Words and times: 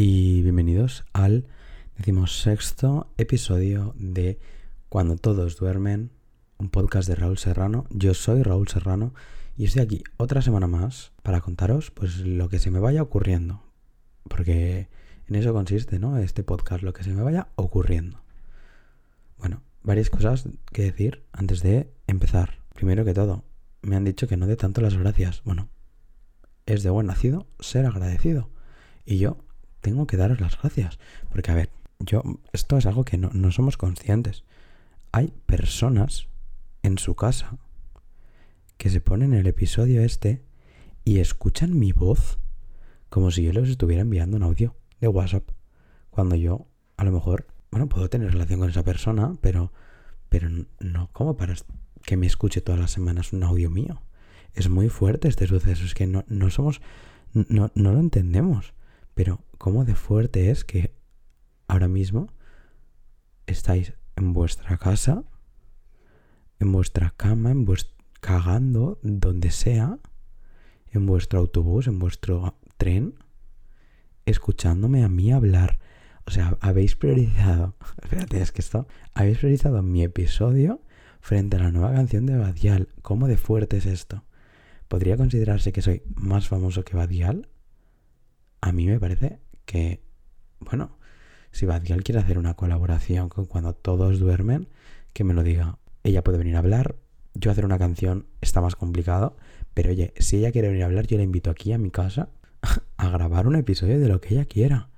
y 0.00 0.42
bienvenidos 0.42 1.04
al 1.12 1.48
decimosexto 1.96 3.12
episodio 3.18 3.96
de 3.98 4.38
Cuando 4.88 5.16
todos 5.16 5.56
duermen, 5.56 6.12
un 6.56 6.68
podcast 6.68 7.08
de 7.08 7.16
Raúl 7.16 7.36
Serrano. 7.36 7.84
Yo 7.90 8.14
soy 8.14 8.44
Raúl 8.44 8.68
Serrano 8.68 9.12
y 9.56 9.64
estoy 9.64 9.82
aquí 9.82 10.04
otra 10.16 10.40
semana 10.40 10.68
más 10.68 11.10
para 11.24 11.40
contaros 11.40 11.90
pues 11.90 12.18
lo 12.18 12.48
que 12.48 12.60
se 12.60 12.70
me 12.70 12.78
vaya 12.78 13.02
ocurriendo, 13.02 13.64
porque 14.28 14.88
en 15.26 15.34
eso 15.34 15.52
consiste, 15.52 15.98
¿no? 15.98 16.16
Este 16.18 16.44
podcast, 16.44 16.84
lo 16.84 16.92
que 16.92 17.02
se 17.02 17.10
me 17.10 17.24
vaya 17.24 17.48
ocurriendo. 17.56 18.22
Bueno, 19.36 19.62
varias 19.82 20.10
cosas 20.10 20.48
que 20.72 20.82
decir 20.82 21.24
antes 21.32 21.60
de 21.60 21.92
empezar. 22.06 22.60
Primero 22.72 23.04
que 23.04 23.14
todo, 23.14 23.42
me 23.82 23.96
han 23.96 24.04
dicho 24.04 24.28
que 24.28 24.36
no 24.36 24.46
dé 24.46 24.54
tanto 24.54 24.80
las 24.80 24.96
gracias. 24.96 25.42
Bueno, 25.42 25.68
es 26.66 26.84
de 26.84 26.90
buen 26.90 27.08
nacido 27.08 27.48
ser 27.58 27.84
agradecido. 27.84 28.48
Y 29.04 29.18
yo 29.18 29.38
tengo 29.80 30.06
que 30.06 30.16
daros 30.16 30.40
las 30.40 30.60
gracias. 30.60 30.98
Porque, 31.30 31.50
a 31.50 31.54
ver, 31.54 31.70
yo, 31.98 32.22
esto 32.52 32.76
es 32.78 32.86
algo 32.86 33.04
que 33.04 33.18
no, 33.18 33.30
no 33.32 33.50
somos 33.52 33.76
conscientes. 33.76 34.44
Hay 35.12 35.32
personas 35.46 36.28
en 36.82 36.98
su 36.98 37.14
casa 37.14 37.58
que 38.76 38.90
se 38.90 39.00
ponen 39.00 39.34
el 39.34 39.46
episodio 39.46 40.02
este 40.02 40.42
y 41.04 41.18
escuchan 41.18 41.78
mi 41.78 41.92
voz 41.92 42.38
como 43.08 43.30
si 43.30 43.42
yo 43.42 43.52
les 43.52 43.68
estuviera 43.68 44.02
enviando 44.02 44.36
un 44.36 44.42
audio 44.42 44.76
de 45.00 45.08
WhatsApp. 45.08 45.50
Cuando 46.10 46.36
yo, 46.36 46.66
a 46.96 47.04
lo 47.04 47.12
mejor, 47.12 47.46
bueno, 47.70 47.88
puedo 47.88 48.08
tener 48.08 48.32
relación 48.32 48.60
con 48.60 48.70
esa 48.70 48.84
persona, 48.84 49.32
pero, 49.40 49.72
pero 50.28 50.48
no 50.80 51.10
como 51.12 51.36
para 51.36 51.54
que 52.04 52.16
me 52.16 52.26
escuche 52.26 52.60
todas 52.60 52.80
las 52.80 52.90
semanas 52.90 53.32
un 53.32 53.42
audio 53.42 53.70
mío. 53.70 54.02
Es 54.54 54.68
muy 54.68 54.88
fuerte 54.88 55.28
este 55.28 55.46
suceso, 55.46 55.84
es 55.84 55.94
que 55.94 56.06
no, 56.06 56.24
no 56.28 56.50
somos, 56.50 56.80
no, 57.32 57.70
no 57.74 57.92
lo 57.92 58.00
entendemos. 58.00 58.74
Pero 59.18 59.44
cómo 59.58 59.84
de 59.84 59.96
fuerte 59.96 60.52
es 60.52 60.64
que 60.64 60.94
ahora 61.66 61.88
mismo 61.88 62.28
estáis 63.48 63.94
en 64.14 64.32
vuestra 64.32 64.78
casa, 64.78 65.24
en 66.60 66.70
vuestra 66.70 67.12
cama, 67.16 67.50
en 67.50 67.64
vuestro 67.64 67.96
cagando, 68.20 69.00
donde 69.02 69.50
sea, 69.50 69.98
en 70.92 71.04
vuestro 71.06 71.40
autobús, 71.40 71.88
en 71.88 71.98
vuestro 71.98 72.60
tren, 72.76 73.16
escuchándome 74.24 75.02
a 75.02 75.08
mí 75.08 75.32
hablar. 75.32 75.80
O 76.24 76.30
sea, 76.30 76.56
habéis 76.60 76.94
priorizado, 76.94 77.74
espérate, 78.00 78.40
es 78.40 78.52
que 78.52 78.62
esto, 78.62 78.86
habéis 79.14 79.38
priorizado 79.38 79.82
mi 79.82 80.04
episodio 80.04 80.80
frente 81.20 81.56
a 81.56 81.64
la 81.64 81.72
nueva 81.72 81.92
canción 81.92 82.24
de 82.24 82.36
Badial. 82.36 82.86
¿Cómo 83.02 83.26
de 83.26 83.36
fuerte 83.36 83.78
es 83.78 83.86
esto? 83.86 84.22
¿Podría 84.86 85.16
considerarse 85.16 85.72
que 85.72 85.82
soy 85.82 86.04
más 86.14 86.46
famoso 86.46 86.84
que 86.84 86.96
Badial? 86.96 87.48
A 88.60 88.72
mí 88.72 88.86
me 88.86 88.98
parece 88.98 89.40
que, 89.64 90.02
bueno, 90.60 90.98
si 91.50 91.66
Badial 91.66 92.02
quiere 92.02 92.20
hacer 92.20 92.38
una 92.38 92.54
colaboración 92.54 93.28
con 93.28 93.46
cuando 93.46 93.74
todos 93.74 94.18
duermen, 94.18 94.68
que 95.12 95.24
me 95.24 95.34
lo 95.34 95.42
diga. 95.42 95.78
Ella 96.04 96.22
puede 96.22 96.38
venir 96.38 96.56
a 96.56 96.60
hablar, 96.60 96.96
yo 97.34 97.50
hacer 97.50 97.64
una 97.64 97.78
canción 97.78 98.26
está 98.40 98.60
más 98.60 98.76
complicado, 98.76 99.36
pero 99.74 99.90
oye, 99.90 100.12
si 100.18 100.38
ella 100.38 100.52
quiere 100.52 100.68
venir 100.68 100.82
a 100.82 100.86
hablar, 100.86 101.06
yo 101.06 101.16
la 101.16 101.22
invito 101.22 101.50
aquí 101.50 101.72
a 101.72 101.78
mi 101.78 101.90
casa 101.90 102.30
a 102.96 103.10
grabar 103.10 103.46
un 103.46 103.56
episodio 103.56 103.98
de 103.98 104.08
lo 104.08 104.20
que 104.20 104.34
ella 104.34 104.44
quiera. 104.44 104.90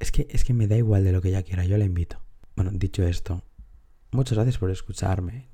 Es 0.00 0.10
que, 0.10 0.26
es 0.30 0.44
que 0.44 0.54
me 0.54 0.66
da 0.66 0.76
igual 0.76 1.04
de 1.04 1.12
lo 1.12 1.20
que 1.20 1.28
ella 1.28 1.42
quiera, 1.42 1.64
yo 1.64 1.78
la 1.78 1.84
invito. 1.84 2.20
Bueno, 2.56 2.70
dicho 2.74 3.02
esto, 3.06 3.42
muchas 4.10 4.36
gracias 4.36 4.58
por 4.58 4.70
escucharme. 4.70 5.48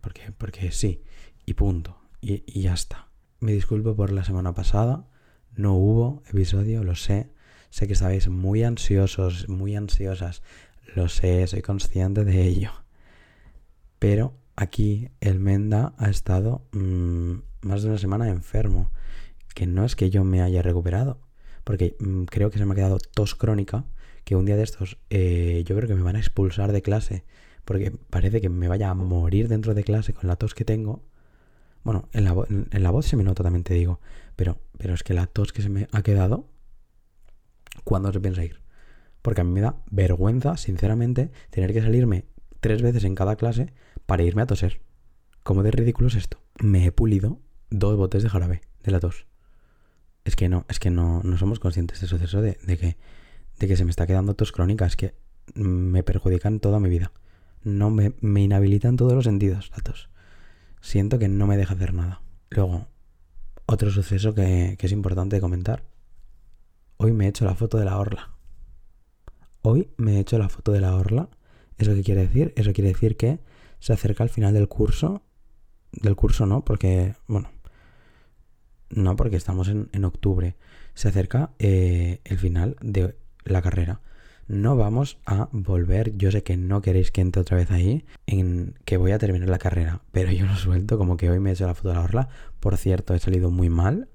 Porque, 0.00 0.32
porque 0.36 0.70
sí, 0.72 1.02
y 1.44 1.54
punto. 1.54 1.98
Y, 2.20 2.42
y 2.46 2.62
ya 2.62 2.74
está. 2.74 3.08
Me 3.40 3.52
disculpo 3.52 3.94
por 3.94 4.12
la 4.12 4.24
semana 4.24 4.52
pasada. 4.54 5.08
No 5.56 5.72
hubo 5.72 6.22
episodio, 6.28 6.84
lo 6.84 6.94
sé. 6.94 7.30
Sé 7.70 7.86
que 7.86 7.94
estabais 7.94 8.28
muy 8.28 8.62
ansiosos, 8.62 9.48
muy 9.48 9.74
ansiosas. 9.74 10.42
Lo 10.94 11.08
sé, 11.08 11.46
soy 11.46 11.62
consciente 11.62 12.24
de 12.24 12.42
ello. 12.42 12.72
Pero 13.98 14.34
aquí 14.54 15.08
el 15.20 15.40
Menda 15.40 15.94
ha 15.96 16.10
estado 16.10 16.66
mm, 16.72 17.36
más 17.62 17.82
de 17.82 17.88
una 17.88 17.96
semana 17.96 18.28
enfermo. 18.28 18.90
Que 19.54 19.66
no 19.66 19.86
es 19.86 19.96
que 19.96 20.10
yo 20.10 20.24
me 20.24 20.42
haya 20.42 20.60
recuperado. 20.60 21.20
Porque 21.64 21.96
mm, 22.00 22.24
creo 22.24 22.50
que 22.50 22.58
se 22.58 22.66
me 22.66 22.72
ha 22.74 22.76
quedado 22.76 22.98
tos 22.98 23.34
crónica. 23.34 23.86
Que 24.24 24.36
un 24.36 24.44
día 24.44 24.56
de 24.56 24.62
estos 24.62 24.98
eh, 25.08 25.64
yo 25.66 25.74
creo 25.74 25.88
que 25.88 25.94
me 25.94 26.02
van 26.02 26.16
a 26.16 26.20
expulsar 26.20 26.70
de 26.72 26.82
clase. 26.82 27.24
Porque 27.64 27.92
parece 28.10 28.42
que 28.42 28.50
me 28.50 28.68
vaya 28.68 28.90
a 28.90 28.94
morir 28.94 29.48
dentro 29.48 29.72
de 29.72 29.84
clase 29.84 30.12
con 30.12 30.28
la 30.28 30.36
tos 30.36 30.54
que 30.54 30.66
tengo. 30.66 31.02
Bueno, 31.86 32.08
en 32.12 32.24
la, 32.24 32.34
en 32.48 32.82
la 32.82 32.90
voz 32.90 33.06
se 33.06 33.16
me 33.16 33.22
nota 33.22 33.44
también 33.44 33.62
te 33.62 33.72
digo. 33.72 34.00
Pero, 34.34 34.58
pero 34.76 34.92
es 34.92 35.04
que 35.04 35.14
la 35.14 35.28
tos 35.28 35.52
que 35.52 35.62
se 35.62 35.68
me 35.68 35.86
ha 35.92 36.02
quedado. 36.02 36.48
¿Cuándo 37.84 38.12
se 38.12 38.18
piensa 38.18 38.42
ir? 38.44 38.60
Porque 39.22 39.42
a 39.42 39.44
mí 39.44 39.52
me 39.52 39.60
da 39.60 39.76
vergüenza, 39.88 40.56
sinceramente, 40.56 41.30
tener 41.50 41.72
que 41.72 41.80
salirme 41.80 42.24
tres 42.58 42.82
veces 42.82 43.04
en 43.04 43.14
cada 43.14 43.36
clase 43.36 43.72
para 44.04 44.24
irme 44.24 44.42
a 44.42 44.46
toser. 44.46 44.80
¿Cómo 45.44 45.62
de 45.62 45.70
ridículo 45.70 46.08
es 46.08 46.16
esto? 46.16 46.42
Me 46.60 46.84
he 46.84 46.90
pulido 46.90 47.38
dos 47.70 47.96
botes 47.96 48.24
de 48.24 48.30
jarabe 48.30 48.62
de 48.82 48.90
la 48.90 48.98
tos. 48.98 49.28
Es 50.24 50.34
que 50.34 50.48
no, 50.48 50.66
es 50.68 50.80
que 50.80 50.90
no, 50.90 51.20
no 51.22 51.38
somos 51.38 51.60
conscientes 51.60 52.00
de 52.00 52.08
suceso 52.08 52.42
de, 52.42 52.56
que, 52.56 52.96
de 53.60 53.68
que 53.68 53.76
se 53.76 53.84
me 53.84 53.90
está 53.90 54.08
quedando 54.08 54.34
tos 54.34 54.50
crónica. 54.50 54.86
Es 54.86 54.96
que 54.96 55.14
me 55.54 56.02
perjudican 56.02 56.58
toda 56.58 56.80
mi 56.80 56.88
vida. 56.88 57.12
No 57.62 57.90
me, 57.90 58.14
me 58.20 58.42
inhabilitan 58.42 58.96
todos 58.96 59.12
los 59.12 59.22
sentidos 59.22 59.70
la 59.70 59.84
tos. 59.84 60.08
Siento 60.80 61.18
que 61.18 61.28
no 61.28 61.46
me 61.46 61.56
deja 61.56 61.74
hacer 61.74 61.94
nada. 61.94 62.22
Luego, 62.50 62.86
otro 63.66 63.90
suceso 63.90 64.34
que, 64.34 64.76
es 64.78 64.92
importante 64.92 65.40
comentar. 65.40 65.84
Hoy 66.96 67.12
me 67.12 67.26
he 67.26 67.28
hecho 67.28 67.44
la 67.44 67.54
foto 67.54 67.78
de 67.78 67.84
la 67.84 67.98
orla. 67.98 68.30
Hoy 69.62 69.90
me 69.96 70.16
he 70.16 70.20
hecho 70.20 70.38
la 70.38 70.48
foto 70.48 70.72
de 70.72 70.80
la 70.80 70.94
orla. 70.94 71.28
¿Eso 71.76 71.94
qué 71.94 72.02
quiere 72.02 72.22
decir? 72.22 72.52
Eso 72.56 72.72
quiere 72.72 72.92
decir 72.92 73.16
que 73.16 73.40
se 73.80 73.92
acerca 73.92 74.22
al 74.22 74.30
final 74.30 74.54
del 74.54 74.68
curso. 74.68 75.22
Del 75.92 76.14
curso 76.14 76.46
no, 76.46 76.64
porque, 76.64 77.16
bueno, 77.26 77.50
no 78.90 79.16
porque 79.16 79.36
estamos 79.36 79.68
en, 79.68 80.04
octubre. 80.04 80.56
Se 80.94 81.08
acerca 81.08 81.50
eh, 81.58 82.20
el 82.24 82.38
final 82.38 82.76
de 82.80 83.16
la 83.44 83.62
carrera. 83.62 84.00
No 84.48 84.76
vamos 84.76 85.18
a 85.26 85.48
volver, 85.50 86.16
yo 86.16 86.30
sé 86.30 86.44
que 86.44 86.56
no 86.56 86.80
queréis 86.80 87.10
que 87.10 87.20
entre 87.20 87.42
otra 87.42 87.56
vez 87.56 87.70
ahí, 87.72 88.04
en 88.26 88.74
que 88.84 88.96
voy 88.96 89.10
a 89.10 89.18
terminar 89.18 89.48
la 89.48 89.58
carrera, 89.58 90.02
pero 90.12 90.30
yo 90.30 90.46
lo 90.46 90.54
suelto 90.54 90.98
como 90.98 91.16
que 91.16 91.28
hoy 91.30 91.40
me 91.40 91.50
he 91.50 91.52
hecho 91.54 91.66
la 91.66 91.74
foto 91.74 91.88
de 91.88 91.94
la 91.94 92.02
orla. 92.02 92.28
Por 92.60 92.76
cierto, 92.76 93.14
he 93.14 93.18
salido 93.18 93.50
muy 93.50 93.70
mal. 93.70 94.08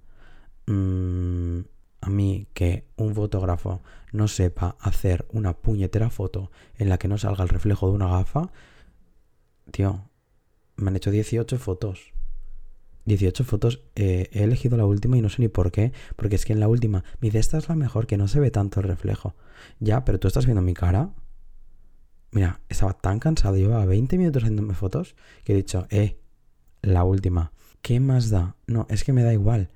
Mm, 0.68 1.60
a 2.00 2.10
mí 2.10 2.48
que 2.54 2.86
un 2.96 3.14
fotógrafo 3.14 3.82
no 4.14 4.28
sepa 4.28 4.78
hacer 4.80 5.26
una 5.32 5.54
puñetera 5.54 6.10
foto 6.10 6.52
en 6.78 6.90
la 6.90 6.98
que 6.98 7.08
no 7.10 7.18
salga 7.18 7.44
el 7.44 7.50
reflejo 7.50 7.90
de 7.90 7.96
una 7.96 8.08
gafa, 8.08 8.52
tío, 9.72 10.10
me 10.78 10.90
han 10.90 10.96
hecho 10.96 11.12
18 11.12 11.58
fotos. 11.58 12.14
18 13.06 13.44
fotos, 13.44 13.84
eh, 13.96 14.30
he 14.32 14.44
elegido 14.44 14.78
la 14.78 14.86
última 14.86 15.18
y 15.18 15.22
no 15.22 15.30
sé 15.30 15.42
ni 15.42 15.48
por 15.48 15.72
qué, 15.72 15.92
porque 16.16 16.36
es 16.36 16.46
que 16.46 16.54
en 16.54 16.60
la 16.60 16.68
última, 16.68 17.04
mi 17.20 17.30
de 17.30 17.40
esta 17.40 17.58
es 17.58 17.70
la 17.70 17.76
mejor, 17.76 18.08
que 18.08 18.18
no 18.18 18.28
se 18.28 18.40
ve 18.40 18.52
tanto 18.52 18.80
el 18.80 18.88
reflejo. 18.88 19.36
Ya, 19.80 20.06
pero 20.06 20.20
tú 20.20 20.28
estás 20.28 20.46
viendo 20.46 20.62
mi 20.62 20.74
cara. 20.74 21.12
Mira, 22.32 22.62
estaba 22.70 22.94
tan 22.94 23.20
cansado, 23.20 23.58
llevaba 23.58 23.86
20 23.86 24.18
minutos 24.18 24.44
haciéndome 24.44 24.74
fotos, 24.74 25.16
que 25.44 25.54
he 25.54 25.56
dicho, 25.56 25.88
eh, 25.90 26.18
la 26.82 27.04
última. 27.04 27.52
¿Qué 27.82 28.00
más 28.00 28.30
da? 28.30 28.56
No, 28.68 28.86
es 28.90 29.04
que 29.04 29.14
me 29.14 29.24
da 29.24 29.34
igual. 29.34 29.70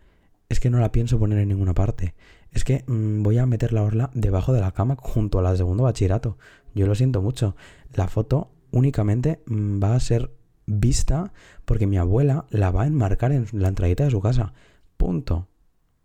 Es 0.48 0.60
que 0.60 0.70
no 0.70 0.80
la 0.80 0.92
pienso 0.92 1.20
poner 1.20 1.40
en 1.40 1.50
ninguna 1.50 1.74
parte. 1.74 2.14
Es 2.52 2.64
que 2.64 2.84
mm, 2.88 3.24
voy 3.24 3.38
a 3.40 3.46
meter 3.46 3.74
la 3.74 3.84
orla 3.84 4.12
debajo 4.14 4.54
de 4.54 4.62
la 4.62 4.72
cama 4.72 4.96
junto 4.98 5.40
a 5.40 5.42
la 5.42 5.56
segundo 5.56 5.84
bachillerato. 5.84 6.38
Yo 6.74 6.88
lo 6.88 6.96
siento 6.96 7.22
mucho. 7.22 7.56
La 7.94 8.08
foto 8.08 8.52
únicamente 8.72 9.42
mm, 9.48 9.84
va 9.84 9.96
a 9.96 10.00
ser 10.00 10.32
vista 10.68 11.32
porque 11.66 11.88
mi 11.88 11.98
abuela 11.98 12.46
la 12.50 12.72
va 12.72 12.84
a 12.84 12.88
enmarcar 12.88 13.32
en 13.32 13.48
la 13.52 13.68
entradita 13.68 14.04
de 14.04 14.12
su 14.12 14.22
casa. 14.22 14.54
Punto. 14.98 15.48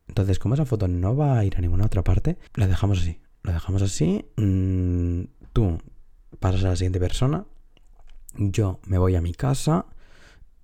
Entonces, 0.09 0.39
como 0.39 0.55
esa 0.55 0.65
foto 0.65 0.89
no 0.89 1.17
va 1.17 1.39
a 1.39 1.45
ir 1.45 1.57
a 1.57 1.61
ninguna 1.61 1.87
otra 1.87 2.03
parte, 2.03 2.39
la 2.55 2.67
dejamos 2.67 3.01
así. 3.01 3.21
La 3.43 3.53
dejamos 3.53 3.83
así. 3.83 4.27
Mm, 4.37 5.23
tú 5.53 5.79
pasas 6.41 6.65
a 6.65 6.69
la 6.69 6.77
siguiente 6.77 7.01
persona. 7.01 7.47
Yo 8.37 8.81
me 8.87 8.99
voy 8.99 9.15
a 9.15 9.21
mi 9.21 9.33
casa. 9.33 9.87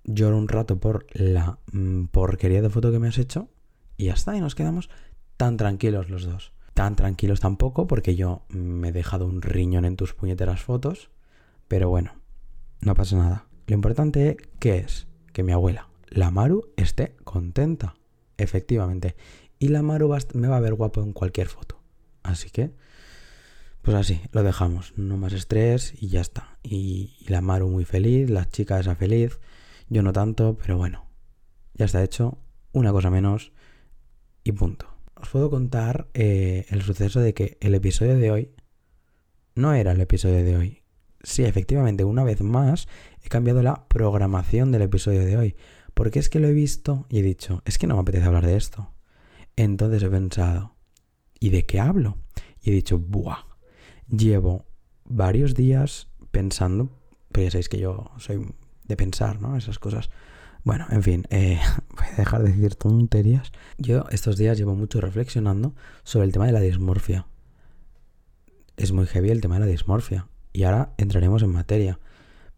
Lloro 0.03 0.37
un 0.37 0.47
rato 0.47 0.79
por 0.79 1.05
la 1.13 1.59
mm, 1.71 2.05
porquería 2.05 2.61
de 2.61 2.69
foto 2.69 2.91
que 2.91 2.99
me 2.99 3.07
has 3.07 3.17
hecho. 3.17 3.49
Y 3.95 4.05
ya 4.05 4.13
está. 4.13 4.35
Y 4.35 4.41
nos 4.41 4.55
quedamos 4.55 4.89
tan 5.37 5.57
tranquilos 5.57 6.09
los 6.09 6.25
dos. 6.25 6.51
Tan 6.73 6.95
tranquilos 6.95 7.39
tampoco 7.39 7.87
porque 7.87 8.15
yo 8.15 8.43
me 8.49 8.89
he 8.89 8.91
dejado 8.91 9.25
un 9.25 9.41
riñón 9.41 9.85
en 9.85 9.95
tus 9.95 10.13
puñeteras 10.13 10.61
fotos. 10.61 11.09
Pero 11.67 11.89
bueno, 11.89 12.11
no 12.81 12.93
pasa 12.93 13.17
nada. 13.17 13.46
Lo 13.67 13.75
importante 13.75 14.37
que 14.59 14.77
es 14.77 15.07
que 15.33 15.43
mi 15.43 15.51
abuela, 15.51 15.89
la 16.07 16.31
Maru, 16.31 16.73
esté 16.77 17.15
contenta. 17.25 17.95
Efectivamente. 18.37 19.15
Y 19.59 19.67
la 19.67 19.81
Maru 19.81 20.15
me 20.33 20.47
va 20.47 20.57
a 20.57 20.61
ver 20.61 20.73
guapo 20.73 21.01
en 21.01 21.11
cualquier 21.11 21.47
foto. 21.47 21.81
Así 22.23 22.49
que, 22.49 22.71
pues 23.81 23.97
así, 23.97 24.21
lo 24.31 24.43
dejamos. 24.43 24.93
No 24.95 25.17
más 25.17 25.33
estrés 25.33 25.93
y 26.01 26.07
ya 26.07 26.21
está. 26.21 26.57
Y, 26.63 27.25
la 27.27 27.41
Maru 27.41 27.67
muy 27.67 27.83
feliz, 27.83 28.29
la 28.29 28.47
chica 28.47 28.79
esa 28.79 28.95
feliz. 28.95 29.39
Yo 29.89 30.01
no 30.01 30.13
tanto, 30.13 30.57
pero 30.57 30.77
bueno. 30.77 31.05
Ya 31.73 31.85
está 31.85 32.01
hecho. 32.03 32.37
Una 32.71 32.93
cosa 32.93 33.09
menos. 33.09 33.51
Y 34.45 34.53
punto. 34.53 34.87
os 35.15 35.27
puedo 35.29 35.49
contar 35.49 36.07
eh, 36.13 36.65
el 36.69 36.83
suceso 36.83 37.19
de 37.19 37.33
que 37.33 37.57
el 37.59 37.75
episodio 37.75 38.15
de 38.15 38.31
hoy 38.31 38.51
no 39.55 39.73
era 39.73 39.91
el 39.91 39.99
episodio 39.99 40.43
de 40.45 40.55
hoy. 40.55 40.83
Sí, 41.27 41.43
efectivamente, 41.43 42.05
una 42.05 42.23
vez 42.23 42.39
más 42.39 42.87
he 43.21 43.27
cambiado 43.27 43.61
la 43.61 43.85
programación 43.89 44.71
del 44.71 44.83
episodio 44.83 45.25
de 45.25 45.35
hoy. 45.35 45.55
Porque 45.93 46.19
es 46.19 46.29
que 46.29 46.39
lo 46.39 46.47
he 46.47 46.53
visto 46.53 47.05
y 47.09 47.19
he 47.19 47.21
dicho, 47.21 47.61
es 47.65 47.77
que 47.77 47.85
no 47.85 47.95
me 47.95 48.01
apetece 48.01 48.23
hablar 48.23 48.45
de 48.45 48.55
esto. 48.55 48.93
Entonces 49.57 50.01
he 50.03 50.09
pensado, 50.09 50.77
¿y 51.37 51.49
de 51.49 51.65
qué 51.65 51.81
hablo? 51.81 52.17
Y 52.61 52.69
he 52.69 52.73
dicho, 52.73 52.97
¡buah! 52.97 53.43
Llevo 54.07 54.67
varios 55.03 55.53
días 55.53 56.07
pensando, 56.31 56.97
pero 57.33 57.43
ya 57.43 57.51
sabéis 57.51 57.67
que 57.67 57.79
yo 57.79 58.09
soy 58.19 58.47
de 58.85 58.95
pensar, 58.95 59.41
¿no? 59.41 59.57
Esas 59.57 59.79
cosas. 59.79 60.09
Bueno, 60.63 60.85
en 60.91 61.03
fin, 61.03 61.27
eh, 61.29 61.59
voy 61.89 62.05
a 62.05 62.15
dejar 62.15 62.43
de 62.43 62.53
decir 62.53 62.75
tonterías. 62.75 63.51
Yo 63.77 64.05
estos 64.11 64.37
días 64.37 64.57
llevo 64.57 64.75
mucho 64.75 65.01
reflexionando 65.01 65.75
sobre 66.03 66.25
el 66.25 66.31
tema 66.31 66.45
de 66.45 66.53
la 66.53 66.61
dismorfia. 66.61 67.27
Es 68.77 68.93
muy 68.93 69.07
heavy 69.07 69.29
el 69.29 69.41
tema 69.41 69.55
de 69.55 69.65
la 69.65 69.71
dismorfia. 69.71 70.29
Y 70.57 70.63
ahora 70.63 70.95
entraremos 70.97 71.43
en 71.43 71.51
materia. 71.51 71.99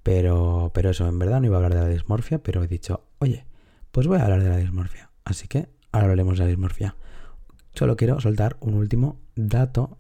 Pero, 0.03 0.71
pero 0.73 0.91
eso, 0.91 1.05
en 1.09 1.19
verdad 1.19 1.41
no 1.41 1.47
iba 1.47 1.57
a 1.57 1.59
hablar 1.59 1.75
de 1.75 1.81
la 1.81 1.89
dismorfia, 1.89 2.41
pero 2.41 2.63
he 2.63 2.67
dicho, 2.69 3.03
oye, 3.19 3.45
pues 3.91 4.07
voy 4.07 4.19
a 4.19 4.23
hablar 4.23 4.41
de 4.41 4.47
la 4.47 4.55
dismorfia. 4.55 5.09
Así 5.25 5.49
que 5.49 5.67
ahora 5.91 6.05
hablaremos 6.05 6.37
de 6.37 6.45
la 6.45 6.49
dismorfia. 6.49 6.95
Solo 7.73 7.97
quiero 7.97 8.21
soltar 8.21 8.55
un 8.61 8.75
último 8.75 9.19
dato 9.35 9.97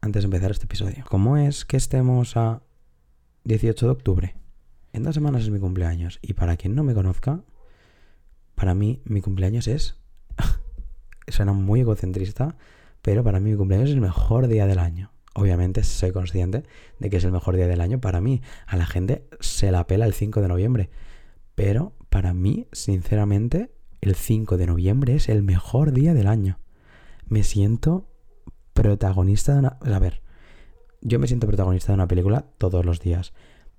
antes 0.00 0.24
de 0.24 0.24
empezar 0.24 0.50
este 0.50 0.64
episodio. 0.64 1.04
¿Cómo 1.08 1.36
es 1.36 1.64
que 1.64 1.76
estemos 1.76 2.36
a 2.36 2.62
18 3.44 3.86
de 3.86 3.92
octubre? 3.92 4.36
En 4.92 5.04
dos 5.04 5.14
semanas 5.14 5.44
es 5.44 5.50
mi 5.50 5.60
cumpleaños. 5.60 6.18
Y 6.22 6.32
para 6.32 6.56
quien 6.56 6.74
no 6.74 6.82
me 6.82 6.94
conozca, 6.94 7.44
para 8.56 8.74
mí 8.74 9.02
mi 9.04 9.20
cumpleaños 9.20 9.68
es... 9.68 9.94
Suena 11.28 11.52
muy 11.52 11.82
egocentrista, 11.82 12.56
pero 13.02 13.22
para 13.22 13.38
mí 13.38 13.52
mi 13.52 13.56
cumpleaños 13.56 13.90
es 13.90 13.94
el 13.94 14.00
mejor 14.00 14.48
día 14.48 14.66
del 14.66 14.80
año. 14.80 15.12
Obviamente 15.38 15.84
soy 15.84 16.12
consciente 16.12 16.62
de 16.98 17.10
que 17.10 17.18
es 17.18 17.24
el 17.24 17.30
mejor 17.30 17.56
día 17.56 17.66
del 17.66 17.82
año 17.82 18.00
para 18.00 18.22
mí. 18.22 18.40
A 18.66 18.78
la 18.78 18.86
gente 18.86 19.28
se 19.38 19.70
la 19.70 19.86
pela 19.86 20.06
el 20.06 20.14
5 20.14 20.40
de 20.40 20.48
noviembre. 20.48 20.88
Pero 21.54 21.92
para 22.08 22.32
mí, 22.32 22.68
sinceramente, 22.72 23.70
el 24.00 24.14
5 24.14 24.56
de 24.56 24.66
noviembre 24.66 25.14
es 25.14 25.28
el 25.28 25.42
mejor 25.42 25.92
día 25.92 26.14
del 26.14 26.26
año. 26.26 26.58
Me 27.26 27.42
siento 27.42 28.08
protagonista 28.72 29.52
de 29.52 29.58
una... 29.58 29.78
A 29.82 29.98
ver, 29.98 30.22
yo 31.02 31.18
me 31.18 31.26
siento 31.26 31.46
protagonista 31.46 31.92
de 31.92 31.96
una 31.96 32.08
película 32.08 32.46
todos 32.56 32.86
los 32.86 33.00
días. 33.00 33.34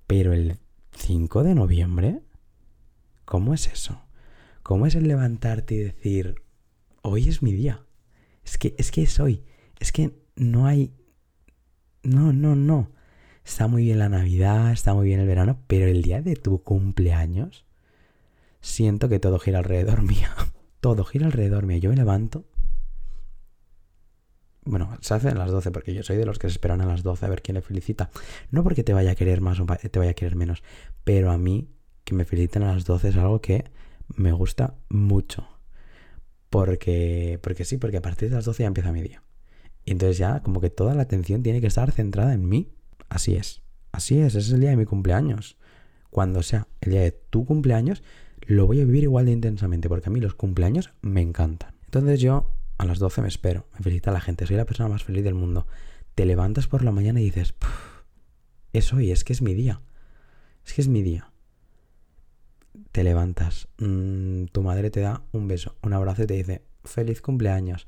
Pero 0.06 0.32
el 0.32 0.58
5 0.92 1.42
de 1.42 1.56
noviembre, 1.56 2.22
¿cómo 3.24 3.52
es 3.52 3.66
eso? 3.66 4.00
¿Cómo 4.62 4.86
es 4.86 4.94
el 4.94 5.08
levantarte 5.08 5.74
y 5.74 5.78
decir, 5.78 6.36
hoy 7.02 7.28
es 7.28 7.42
mi 7.42 7.52
día? 7.52 7.84
Es 8.44 8.58
que 8.58 8.76
es, 8.78 8.92
que 8.92 9.02
es 9.02 9.18
hoy. 9.18 9.42
Es 9.80 9.90
que 9.90 10.12
no 10.36 10.66
hay 10.66 10.94
no, 12.02 12.32
no, 12.32 12.54
no. 12.56 12.90
Está 13.44 13.66
muy 13.66 13.84
bien 13.84 13.98
la 13.98 14.08
Navidad, 14.08 14.72
está 14.72 14.94
muy 14.94 15.06
bien 15.06 15.20
el 15.20 15.26
verano, 15.26 15.58
pero 15.66 15.86
el 15.86 16.02
día 16.02 16.20
de 16.20 16.36
tu 16.36 16.62
cumpleaños, 16.62 17.64
siento 18.60 19.08
que 19.08 19.20
todo 19.20 19.38
gira 19.38 19.58
alrededor 19.58 20.02
mío. 20.06 20.28
todo 20.80 21.04
gira 21.04 21.26
alrededor 21.26 21.66
mío. 21.66 21.78
Yo 21.78 21.90
me 21.90 21.96
levanto. 21.96 22.44
Bueno, 24.64 24.98
se 25.00 25.14
hace 25.14 25.28
a 25.28 25.34
las 25.34 25.50
12 25.50 25.70
porque 25.70 25.94
yo 25.94 26.02
soy 26.02 26.18
de 26.18 26.26
los 26.26 26.38
que 26.38 26.48
se 26.48 26.52
esperan 26.52 26.82
a 26.82 26.86
las 26.86 27.02
12 27.02 27.24
a 27.24 27.28
ver 27.30 27.40
quién 27.40 27.54
le 27.54 27.62
felicita. 27.62 28.10
No 28.50 28.62
porque 28.62 28.84
te 28.84 28.92
vaya 28.92 29.12
a 29.12 29.14
querer 29.14 29.40
más 29.40 29.60
o 29.60 29.66
te 29.66 29.98
vaya 29.98 30.10
a 30.10 30.14
querer 30.14 30.36
menos, 30.36 30.62
pero 31.04 31.30
a 31.30 31.38
mí 31.38 31.70
que 32.04 32.14
me 32.14 32.26
feliciten 32.26 32.62
a 32.64 32.74
las 32.74 32.84
12 32.84 33.08
es 33.08 33.16
algo 33.16 33.40
que 33.40 33.64
me 34.14 34.32
gusta 34.32 34.74
mucho. 34.90 35.48
Porque, 36.50 37.38
porque 37.42 37.64
sí, 37.64 37.78
porque 37.78 37.98
a 37.98 38.02
partir 38.02 38.28
de 38.28 38.36
las 38.36 38.44
12 38.44 38.62
ya 38.62 38.66
empieza 38.66 38.92
mi 38.92 39.02
día. 39.02 39.22
Y 39.88 39.92
entonces 39.92 40.18
ya 40.18 40.40
como 40.40 40.60
que 40.60 40.68
toda 40.68 40.94
la 40.94 41.00
atención 41.00 41.42
tiene 41.42 41.62
que 41.62 41.66
estar 41.66 41.90
centrada 41.92 42.34
en 42.34 42.46
mí. 42.46 42.68
Así 43.08 43.36
es. 43.36 43.62
Así 43.90 44.18
es, 44.18 44.34
ese 44.34 44.48
es 44.48 44.52
el 44.52 44.60
día 44.60 44.68
de 44.68 44.76
mi 44.76 44.84
cumpleaños. 44.84 45.56
Cuando 46.10 46.42
sea 46.42 46.68
el 46.82 46.92
día 46.92 47.00
de 47.00 47.12
tu 47.12 47.46
cumpleaños, 47.46 48.02
lo 48.42 48.66
voy 48.66 48.82
a 48.82 48.84
vivir 48.84 49.04
igual 49.04 49.24
de 49.24 49.32
intensamente, 49.32 49.88
porque 49.88 50.10
a 50.10 50.12
mí 50.12 50.20
los 50.20 50.34
cumpleaños 50.34 50.92
me 51.00 51.22
encantan. 51.22 51.72
Entonces 51.86 52.20
yo 52.20 52.50
a 52.76 52.84
las 52.84 52.98
12 52.98 53.22
me 53.22 53.28
espero, 53.28 53.66
me 53.72 53.78
felicita 53.78 54.12
la 54.12 54.20
gente, 54.20 54.46
soy 54.46 54.56
la 54.56 54.66
persona 54.66 54.90
más 54.90 55.04
feliz 55.04 55.24
del 55.24 55.32
mundo. 55.32 55.66
Te 56.14 56.26
levantas 56.26 56.66
por 56.66 56.84
la 56.84 56.92
mañana 56.92 57.22
y 57.22 57.24
dices, 57.24 57.54
es 58.74 58.92
hoy, 58.92 59.10
es 59.10 59.24
que 59.24 59.32
es 59.32 59.40
mi 59.40 59.54
día. 59.54 59.80
Es 60.66 60.74
que 60.74 60.82
es 60.82 60.88
mi 60.88 61.00
día. 61.00 61.32
Te 62.92 63.04
levantas, 63.04 63.68
mm, 63.78 64.48
tu 64.52 64.62
madre 64.62 64.90
te 64.90 65.00
da 65.00 65.22
un 65.32 65.48
beso, 65.48 65.76
un 65.82 65.94
abrazo 65.94 66.24
y 66.24 66.26
te 66.26 66.34
dice, 66.34 66.62
feliz 66.84 67.22
cumpleaños 67.22 67.86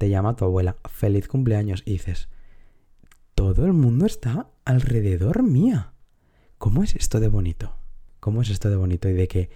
te 0.00 0.08
llama 0.08 0.34
tu 0.34 0.46
abuela, 0.46 0.76
feliz 0.88 1.28
cumpleaños, 1.28 1.82
y 1.84 1.92
dices, 1.92 2.30
todo 3.34 3.66
el 3.66 3.74
mundo 3.74 4.06
está 4.06 4.48
alrededor 4.64 5.42
mía. 5.42 5.92
¿Cómo 6.56 6.82
es 6.82 6.96
esto 6.96 7.20
de 7.20 7.28
bonito? 7.28 7.76
¿Cómo 8.18 8.40
es 8.40 8.48
esto 8.48 8.70
de 8.70 8.76
bonito? 8.76 9.10
Y 9.10 9.12
de 9.12 9.28
que 9.28 9.50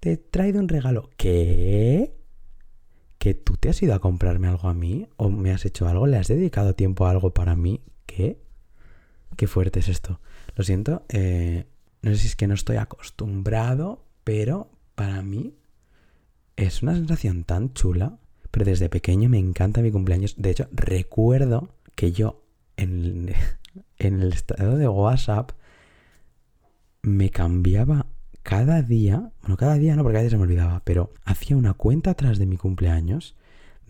te 0.00 0.12
he 0.12 0.16
traído 0.16 0.60
un 0.60 0.68
regalo. 0.68 1.10
¿Qué? 1.18 2.16
¿Que 3.18 3.34
tú 3.34 3.58
te 3.58 3.68
has 3.68 3.82
ido 3.82 3.92
a 3.92 3.98
comprarme 3.98 4.48
algo 4.48 4.70
a 4.70 4.72
mí? 4.72 5.08
¿O 5.18 5.28
me 5.28 5.52
has 5.52 5.66
hecho 5.66 5.86
algo? 5.86 6.06
¿Le 6.06 6.16
has 6.16 6.28
dedicado 6.28 6.74
tiempo 6.74 7.04
a 7.04 7.10
algo 7.10 7.34
para 7.34 7.54
mí? 7.54 7.82
¿Qué? 8.06 8.40
Qué 9.36 9.46
fuerte 9.46 9.80
es 9.80 9.88
esto. 9.88 10.20
Lo 10.54 10.64
siento, 10.64 11.04
eh, 11.10 11.66
no 12.00 12.12
sé 12.12 12.16
si 12.16 12.28
es 12.28 12.36
que 12.36 12.46
no 12.46 12.54
estoy 12.54 12.76
acostumbrado, 12.76 14.06
pero 14.24 14.70
para 14.94 15.20
mí 15.20 15.54
es 16.56 16.82
una 16.82 16.94
sensación 16.94 17.44
tan 17.44 17.74
chula 17.74 18.18
pero 18.56 18.70
desde 18.70 18.88
pequeño 18.88 19.28
me 19.28 19.38
encanta 19.38 19.82
mi 19.82 19.90
cumpleaños. 19.90 20.34
De 20.38 20.48
hecho, 20.48 20.66
recuerdo 20.72 21.74
que 21.94 22.12
yo 22.12 22.42
en, 22.78 23.34
el 23.98 24.32
estado 24.32 24.78
de 24.78 24.88
WhatsApp 24.88 25.50
me 27.02 27.28
cambiaba 27.28 28.06
cada 28.42 28.80
día, 28.80 29.30
bueno, 29.42 29.58
cada 29.58 29.74
día 29.74 29.94
no, 29.94 30.02
porque 30.02 30.16
a 30.16 30.20
veces 30.20 30.30
se 30.30 30.36
me 30.38 30.44
olvidaba, 30.44 30.80
pero 30.86 31.12
hacía 31.26 31.54
una 31.54 31.74
cuenta 31.74 32.12
atrás 32.12 32.38
de 32.38 32.46
mi 32.46 32.56
cumpleaños 32.56 33.36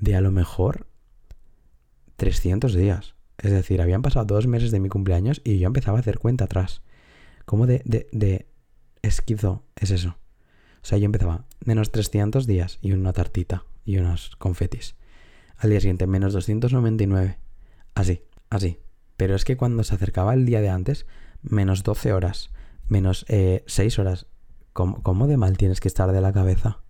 de 0.00 0.16
a 0.16 0.20
lo 0.20 0.32
mejor 0.32 0.88
300 2.16 2.74
días. 2.74 3.14
Es 3.38 3.52
decir, 3.52 3.80
habían 3.80 4.02
pasado 4.02 4.26
dos 4.26 4.48
meses 4.48 4.72
de 4.72 4.80
mi 4.80 4.88
cumpleaños 4.88 5.42
y 5.44 5.60
yo 5.60 5.68
empezaba 5.68 5.98
a 5.98 6.00
hacer 6.00 6.18
cuenta 6.18 6.46
atrás. 6.46 6.82
Como 7.44 7.68
de, 7.68 7.82
de, 7.84 8.08
de 8.10 8.48
esquizo 9.02 9.62
es 9.76 9.92
eso. 9.92 10.16
O 10.82 10.86
sea, 10.86 10.98
yo 10.98 11.04
empezaba 11.04 11.44
menos 11.64 11.92
300 11.92 12.48
días 12.48 12.80
y 12.82 12.90
una 12.90 13.12
tartita 13.12 13.62
y 13.86 13.96
unos 13.96 14.36
confetis. 14.36 14.96
Al 15.56 15.70
día 15.70 15.80
siguiente, 15.80 16.06
menos 16.06 16.34
299. 16.34 17.38
Así, 17.94 18.22
así. 18.50 18.80
Pero 19.16 19.34
es 19.34 19.46
que 19.46 19.56
cuando 19.56 19.82
se 19.84 19.94
acercaba 19.94 20.34
el 20.34 20.44
día 20.44 20.60
de 20.60 20.68
antes, 20.68 21.06
menos 21.40 21.82
12 21.82 22.12
horas, 22.12 22.50
menos 22.88 23.24
6 23.28 23.28
eh, 23.28 24.00
horas. 24.00 24.26
¿Cómo, 24.74 25.02
¿Cómo 25.02 25.26
de 25.26 25.38
mal 25.38 25.56
tienes 25.56 25.80
que 25.80 25.88
estar 25.88 26.12
de 26.12 26.20
la 26.20 26.34
cabeza? 26.34 26.80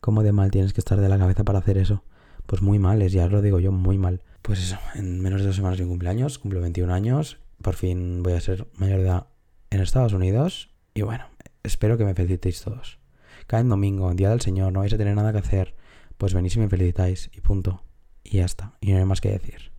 ¿Cómo 0.00 0.24
de 0.24 0.32
mal 0.32 0.50
tienes 0.50 0.72
que 0.72 0.80
estar 0.80 1.00
de 1.00 1.08
la 1.08 1.18
cabeza 1.18 1.44
para 1.44 1.60
hacer 1.60 1.78
eso? 1.78 2.02
Pues 2.46 2.62
muy 2.62 2.78
mal, 2.78 3.02
es, 3.02 3.12
ya 3.12 3.28
lo 3.28 3.42
digo 3.42 3.60
yo, 3.60 3.70
muy 3.70 3.98
mal. 3.98 4.22
Pues 4.42 4.60
eso, 4.60 4.78
en 4.94 5.20
menos 5.20 5.42
de 5.42 5.48
dos 5.48 5.56
semanas 5.56 5.78
de 5.78 5.86
cumpleaños, 5.86 6.38
cumplo 6.38 6.60
21 6.60 6.92
años, 6.92 7.38
por 7.62 7.74
fin 7.74 8.22
voy 8.22 8.32
a 8.32 8.40
ser 8.40 8.66
mayor 8.74 8.98
de 8.98 9.04
edad 9.04 9.26
en 9.70 9.80
Estados 9.80 10.12
Unidos 10.12 10.70
y 10.94 11.02
bueno, 11.02 11.26
espero 11.62 11.98
que 11.98 12.04
me 12.04 12.14
felicitéis 12.14 12.62
todos. 12.62 12.98
Cae 13.46 13.60
en 13.60 13.68
domingo, 13.68 14.12
día 14.14 14.30
del 14.30 14.40
Señor, 14.40 14.72
no 14.72 14.80
vais 14.80 14.92
a 14.92 14.96
tener 14.96 15.14
nada 15.14 15.32
que 15.32 15.38
hacer 15.38 15.74
pues 16.18 16.34
venís 16.34 16.56
y 16.56 16.58
me 16.58 16.68
felicitáis 16.68 17.30
y 17.32 17.40
punto. 17.40 17.82
Y 18.24 18.38
ya 18.38 18.44
está, 18.44 18.76
y 18.80 18.92
no 18.92 18.98
hay 18.98 19.04
más 19.04 19.20
que 19.20 19.30
decir. 19.30 19.72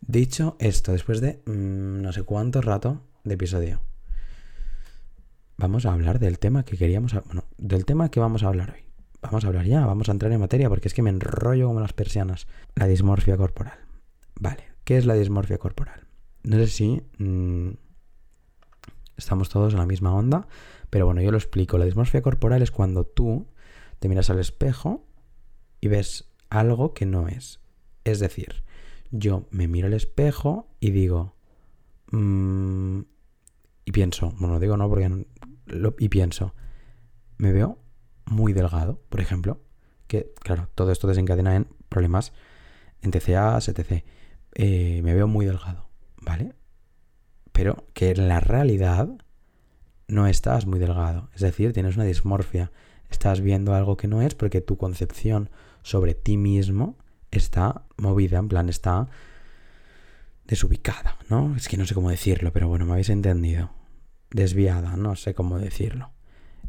Dicho 0.00 0.56
esto, 0.60 0.92
después 0.92 1.20
de 1.20 1.42
mm, 1.46 2.02
no 2.02 2.12
sé 2.12 2.22
cuánto 2.22 2.60
rato 2.60 3.02
de 3.24 3.34
episodio, 3.34 3.80
vamos 5.56 5.86
a 5.86 5.92
hablar 5.92 6.20
del 6.20 6.38
tema 6.38 6.64
que 6.64 6.76
queríamos, 6.76 7.14
bueno, 7.24 7.44
del 7.56 7.84
tema 7.84 8.10
que 8.10 8.20
vamos 8.20 8.44
a 8.44 8.48
hablar 8.48 8.70
hoy. 8.70 8.84
Vamos 9.20 9.44
a 9.44 9.48
hablar 9.48 9.66
ya, 9.66 9.84
vamos 9.84 10.08
a 10.08 10.12
entrar 10.12 10.30
en 10.30 10.38
materia 10.38 10.68
porque 10.68 10.86
es 10.86 10.94
que 10.94 11.02
me 11.02 11.10
enrollo 11.10 11.66
como 11.66 11.80
las 11.80 11.92
persianas. 11.92 12.46
La 12.76 12.86
dismorfia 12.86 13.36
corporal. 13.36 13.78
Vale, 14.38 14.62
¿qué 14.84 14.96
es 14.96 15.06
la 15.06 15.14
dismorfia 15.14 15.58
corporal? 15.58 16.06
No 16.44 16.56
sé 16.58 16.68
si 16.68 17.02
mm, 17.18 17.70
estamos 19.16 19.48
todos 19.48 19.72
en 19.72 19.80
la 19.80 19.86
misma 19.86 20.14
onda, 20.14 20.46
pero 20.88 21.06
bueno, 21.06 21.20
yo 21.20 21.32
lo 21.32 21.38
explico. 21.38 21.78
La 21.78 21.84
dismorfia 21.84 22.22
corporal 22.22 22.62
es 22.62 22.70
cuando 22.70 23.04
tú 23.04 23.48
te 23.98 24.08
miras 24.08 24.30
al 24.30 24.38
espejo 24.38 25.07
y 25.80 25.88
ves 25.88 26.30
algo 26.50 26.94
que 26.94 27.06
no 27.06 27.28
es. 27.28 27.60
Es 28.04 28.20
decir, 28.20 28.64
yo 29.10 29.46
me 29.50 29.68
miro 29.68 29.86
al 29.86 29.94
espejo 29.94 30.68
y 30.80 30.90
digo, 30.90 31.34
mm", 32.10 33.00
y 33.84 33.92
pienso, 33.92 34.34
bueno, 34.38 34.60
digo 34.60 34.76
no 34.76 34.88
porque, 34.88 35.26
y 35.98 36.08
pienso, 36.08 36.54
me 37.38 37.52
veo 37.52 37.78
muy 38.26 38.52
delgado, 38.52 39.00
por 39.08 39.20
ejemplo, 39.20 39.60
que 40.06 40.32
claro, 40.40 40.68
todo 40.74 40.92
esto 40.92 41.06
desencadena 41.06 41.56
en 41.56 41.68
problemas 41.88 42.32
en 43.02 43.10
TCA, 43.10 43.58
etc. 43.58 44.04
Eh, 44.54 45.00
me 45.02 45.14
veo 45.14 45.28
muy 45.28 45.46
delgado, 45.46 45.88
¿vale? 46.20 46.54
Pero 47.52 47.86
que 47.94 48.10
en 48.10 48.28
la 48.28 48.40
realidad 48.40 49.08
no 50.06 50.26
estás 50.26 50.66
muy 50.66 50.78
delgado, 50.78 51.30
es 51.34 51.40
decir, 51.40 51.72
tienes 51.72 51.96
una 51.96 52.04
dismorfia, 52.04 52.72
estás 53.10 53.40
viendo 53.40 53.74
algo 53.74 53.96
que 53.96 54.08
no 54.08 54.22
es 54.22 54.34
porque 54.34 54.60
tu 54.60 54.76
concepción 54.76 55.50
sobre 55.88 56.12
ti 56.12 56.36
mismo 56.36 56.98
está 57.30 57.86
movida, 57.96 58.38
en 58.38 58.48
plan 58.48 58.68
está 58.68 59.08
desubicada, 60.46 61.16
¿no? 61.30 61.56
Es 61.56 61.66
que 61.66 61.78
no 61.78 61.86
sé 61.86 61.94
cómo 61.94 62.10
decirlo, 62.10 62.52
pero 62.52 62.68
bueno, 62.68 62.84
me 62.84 62.92
habéis 62.92 63.08
entendido. 63.08 63.70
Desviada, 64.30 64.98
no 64.98 65.16
sé 65.16 65.32
cómo 65.32 65.58
decirlo. 65.58 66.10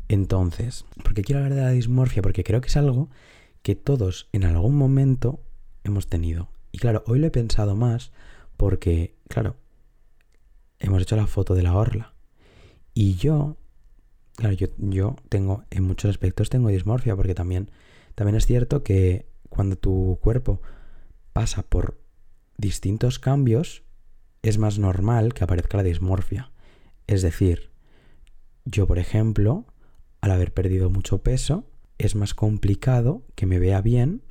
Entonces, 0.08 0.86
¿por 1.04 1.14
qué 1.14 1.22
quiero 1.22 1.44
hablar 1.44 1.56
de 1.56 1.62
la 1.64 1.72
dismorfia? 1.72 2.22
Porque 2.22 2.46
creo 2.46 2.62
que 2.62 2.70
es 2.70 2.78
algo 2.78 3.10
que 3.62 3.76
todos 3.76 4.30
en 4.32 4.46
algún 4.46 4.78
momento 4.78 5.42
hemos 5.84 6.08
tenido. 6.08 6.48
Y 6.72 6.78
claro, 6.78 7.04
hoy 7.06 7.20
lo 7.20 7.28
he 7.28 7.32
pensado 7.32 7.76
más 7.76 8.14
porque, 8.56 9.18
claro, 9.28 9.58
hemos 10.80 11.02
hecho 11.02 11.18
la 11.18 11.28
foto 11.28 11.56
de 11.56 11.64
la 11.64 11.76
orla. 11.76 12.14
Y 12.94 13.16
yo, 13.16 13.58
claro, 14.38 14.56
yo, 14.56 14.68
yo 14.78 15.18
tengo, 15.28 15.66
en 15.72 15.84
muchos 15.84 16.10
aspectos 16.10 16.50
tengo 16.50 16.70
dismorfia 16.70 17.18
porque 17.18 17.36
también, 17.36 17.70
también 18.20 18.36
es 18.36 18.46
cierto 18.46 18.84
que 18.84 19.30
cuando 19.48 19.78
tu 19.78 20.20
cuerpo 20.22 20.62
pasa 21.32 21.64
por 21.64 22.02
distintos 22.58 23.18
cambios, 23.18 23.84
es 24.42 24.58
más 24.58 24.78
normal 24.78 25.34
que 25.34 25.46
aparezca 25.46 25.78
la 25.78 25.84
dismorfia. 25.84 26.52
Es 27.08 27.22
decir, 27.22 27.72
yo, 28.66 28.88
por 28.88 29.00
ejemplo, 29.00 29.68
al 30.20 30.32
haber 30.32 30.54
perdido 30.54 30.90
mucho 30.90 31.24
peso, 31.24 31.72
es 31.98 32.16
más 32.16 32.34
complicado 32.34 33.24
que 33.36 33.46
me 33.46 33.58
vea 33.58 33.80
bien 33.80 34.22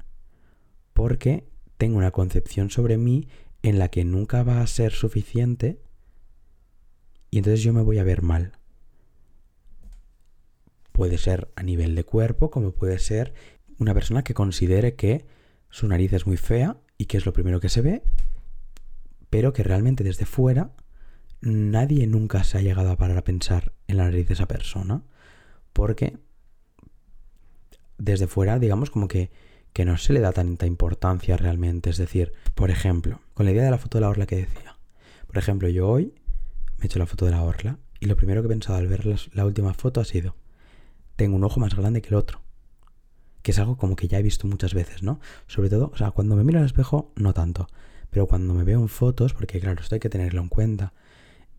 porque 0.93 1.49
tengo 1.79 1.97
una 1.97 2.11
concepción 2.11 2.69
sobre 2.69 2.99
mí 2.99 3.27
en 3.63 3.79
la 3.79 3.89
que 3.89 4.05
nunca 4.05 4.43
va 4.43 4.61
a 4.61 4.67
ser 4.67 4.93
suficiente 4.93 5.81
y 7.31 7.39
entonces 7.39 7.63
yo 7.63 7.73
me 7.73 7.81
voy 7.81 7.97
a 7.97 8.05
ver 8.05 8.21
mal. 8.21 8.53
Puede 10.93 11.17
ser 11.17 11.51
a 11.57 11.63
nivel 11.63 11.95
de 11.95 12.05
cuerpo, 12.05 12.51
como 12.51 12.73
puede 12.73 12.99
ser 12.99 13.33
una 13.79 13.95
persona 13.95 14.23
que 14.23 14.35
considere 14.35 14.95
que 14.95 15.25
su 15.71 15.87
nariz 15.87 16.13
es 16.13 16.27
muy 16.27 16.37
fea 16.37 16.77
y 16.97 17.07
que 17.07 17.17
es 17.17 17.27
lo 17.27 17.33
primero 17.33 17.61
que 17.61 17.69
se 17.69 17.81
ve, 17.81 18.03
pero 19.31 19.53
que 19.53 19.63
realmente 19.63 20.05
desde 20.05 20.27
fuera 20.27 20.73
nadie 21.41 22.07
nunca 22.07 22.43
se 22.43 22.59
ha 22.59 22.63
llegado 22.63 22.91
a 22.91 22.97
parar 22.97 23.17
a 23.19 23.25
pensar 23.25 23.73
en 23.87 23.99
la 23.99 24.05
nariz 24.05 24.27
de 24.27 24.35
esa 24.35 24.49
persona, 24.49 25.03
porque 25.73 26.19
desde 27.99 28.27
fuera, 28.27 28.59
digamos, 28.59 28.91
como 28.91 29.07
que, 29.07 29.31
que 29.73 29.85
no 29.85 29.97
se 29.97 30.13
le 30.13 30.21
da 30.21 30.33
tanta 30.33 30.67
importancia 30.67 31.37
realmente. 31.37 31.91
Es 31.91 31.99
decir, 31.99 32.33
por 32.55 32.71
ejemplo, 32.71 33.21
con 33.35 33.47
la 33.47 33.53
idea 33.53 33.65
de 33.65 33.71
la 33.71 33.79
foto 33.79 33.99
de 33.99 34.03
la 34.03 34.09
orla 34.09 34.27
que 34.27 34.37
decía. 34.37 34.77
Por 35.27 35.39
ejemplo, 35.39 35.69
yo 35.69 35.89
hoy 35.89 36.15
me 36.79 36.85
he 36.85 36.87
hecho 36.87 36.99
la 36.99 37.07
foto 37.07 37.25
de 37.27 37.33
la 37.33 37.43
orla 37.43 37.79
y 38.01 38.07
lo 38.07 38.17
primero 38.17 38.43
que 38.43 38.47
he 38.47 38.51
pensado 38.51 38.79
al 38.79 38.89
ver 38.89 39.05
la 39.33 39.45
última 39.45 39.75
foto 39.75 40.01
ha 40.01 40.05
sido, 40.05 40.35
tengo 41.17 41.37
un 41.37 41.45
ojo 41.45 41.61
más 41.61 41.75
grande 41.75 42.01
que 42.01 42.09
el 42.09 42.15
otro 42.15 42.41
que 43.43 43.53
es 43.53 43.59
algo 43.59 43.77
como 43.77 43.97
que 43.97 44.09
ya 44.09 44.19
he 44.19 44.23
visto 44.23 44.47
muchas 44.47 44.75
veces, 44.75 45.03
¿no? 45.03 45.21
Sobre 45.47 45.71
todo, 45.71 45.91
o 45.93 45.97
sea, 45.97 46.11
cuando 46.11 46.37
me 46.37 46.45
miro 46.45 46.59
al 46.59 46.67
espejo, 46.67 47.13
no 47.17 47.33
tanto, 47.33 47.69
pero 48.11 48.27
cuando 48.27 48.55
me 48.55 48.65
veo 48.65 48.81
en 48.81 48.89
fotos, 48.89 49.35
porque 49.35 49.61
claro, 49.61 49.81
esto 49.81 49.95
hay 49.95 50.01
que 50.01 50.09
tenerlo 50.09 50.41
en 50.41 50.49
cuenta, 50.49 50.93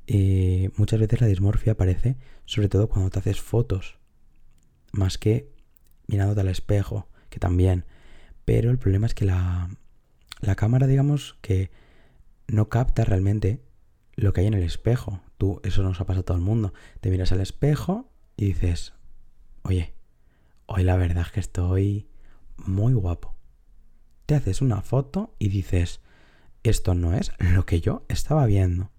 eh, 0.08 0.72
muchas 0.76 1.00
veces 1.00 1.22
la 1.22 1.28
dismorfia 1.28 1.74
aparece, 1.74 2.18
sobre 2.46 2.70
todo 2.70 2.90
cuando 2.90 3.10
te 3.10 3.20
haces 3.20 3.42
fotos, 3.42 4.00
más 4.92 5.18
que 5.18 5.52
mirándote 6.08 6.42
al 6.42 6.48
espejo, 6.48 7.08
que 7.30 7.40
también, 7.40 7.86
pero 8.46 8.72
el 8.72 8.80
problema 8.80 9.06
es 9.06 9.14
que 9.14 9.26
la, 9.26 9.70
la 10.42 10.56
cámara, 10.56 10.88
digamos, 10.88 11.38
que 11.42 11.70
no 12.48 12.70
capta 12.70 13.06
realmente 13.06 13.62
lo 14.16 14.34
que 14.34 14.42
hay 14.42 14.48
en 14.48 14.56
el 14.56 14.64
espejo. 14.64 15.22
Tú, 15.38 15.62
eso 15.64 15.84
nos 15.84 16.02
ha 16.02 16.06
pasado 16.06 16.22
a 16.22 16.26
todo 16.26 16.38
el 16.38 16.44
mundo. 16.44 16.74
Te 17.00 17.10
miras 17.10 17.32
al 17.32 17.42
espejo 17.42 18.10
y 18.36 18.46
dices, 18.46 18.94
oye, 19.62 19.94
hoy 20.70 20.84
la 20.84 20.96
verdad 20.96 21.26
es 21.26 21.32
que 21.32 21.40
estoy 21.40 22.08
muy 22.58 22.94
guapo. 22.94 23.36
Te 24.26 24.36
haces 24.36 24.62
una 24.62 24.82
foto 24.82 25.36
y 25.40 25.50
dices, 25.50 26.02
esto 26.64 26.94
no 26.94 27.14
es 27.16 27.32
lo 27.40 27.66
que 27.66 27.82
yo 27.82 28.06
estaba 28.08 28.46
viendo. 28.46 28.92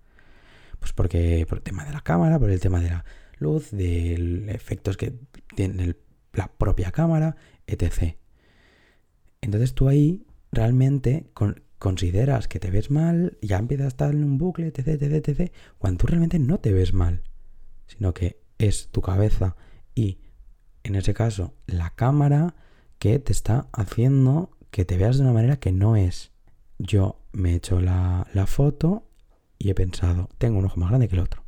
Pues 0.81 0.93
porque 0.93 1.47
por 1.49 1.59
el 1.59 1.65
tema 1.65 1.85
de 1.85 1.93
la 1.93 2.01
cámara, 2.01 2.39
por 2.39 2.51
el 2.51 2.61
tema 2.61 2.81
de 2.81 2.91
la 2.91 3.05
luz, 3.39 3.71
de 3.71 4.47
efectos 4.49 4.97
que 4.97 5.15
tiene 5.55 5.97
la 6.33 6.51
propia 6.53 6.91
cámara, 6.91 7.37
etc. 7.67 8.17
Entonces 9.41 9.75
tú 9.75 9.89
ahí 9.89 10.27
realmente 10.51 11.31
consideras 11.79 12.49
que 12.49 12.59
te 12.59 12.71
ves 12.71 12.91
mal, 12.91 13.39
ya 13.43 13.59
empiezas 13.59 13.85
a 13.85 13.89
estar 13.89 14.11
en 14.11 14.25
un 14.25 14.39
bucle, 14.39 14.67
etc, 14.67 14.89
etc, 14.89 15.29
etc, 15.29 15.53
cuando 15.79 15.99
tú 15.99 16.09
realmente 16.09 16.39
no 16.41 16.59
te 16.59 16.73
ves 16.73 16.93
mal, 16.93 17.23
sino 17.87 18.13
que 18.13 18.41
es 18.59 18.89
tu 18.89 19.03
cabeza 19.03 19.57
y 19.95 20.19
en 20.83 20.95
ese 20.95 21.15
caso, 21.15 21.55
la 21.67 21.91
cámara 21.91 22.55
que 22.99 23.19
te 23.19 23.33
está 23.33 23.69
haciendo 23.73 24.51
que 24.71 24.85
te 24.85 24.97
veas 24.97 25.17
de 25.17 25.23
una 25.23 25.33
manera 25.33 25.57
que 25.57 25.73
no 25.73 25.97
es. 25.97 26.33
Yo 26.79 27.21
me 27.33 27.53
he 27.53 27.55
hecho 27.57 27.81
la, 27.81 28.27
foto 28.47 29.05
y 29.59 29.71
he 29.71 29.75
pensado, 29.75 30.29
tengo 30.39 30.59
un 30.59 30.65
ojo 30.65 30.79
más 30.79 30.91
grande 30.91 31.09
que 31.09 31.17
el 31.17 31.23
otro. 31.23 31.45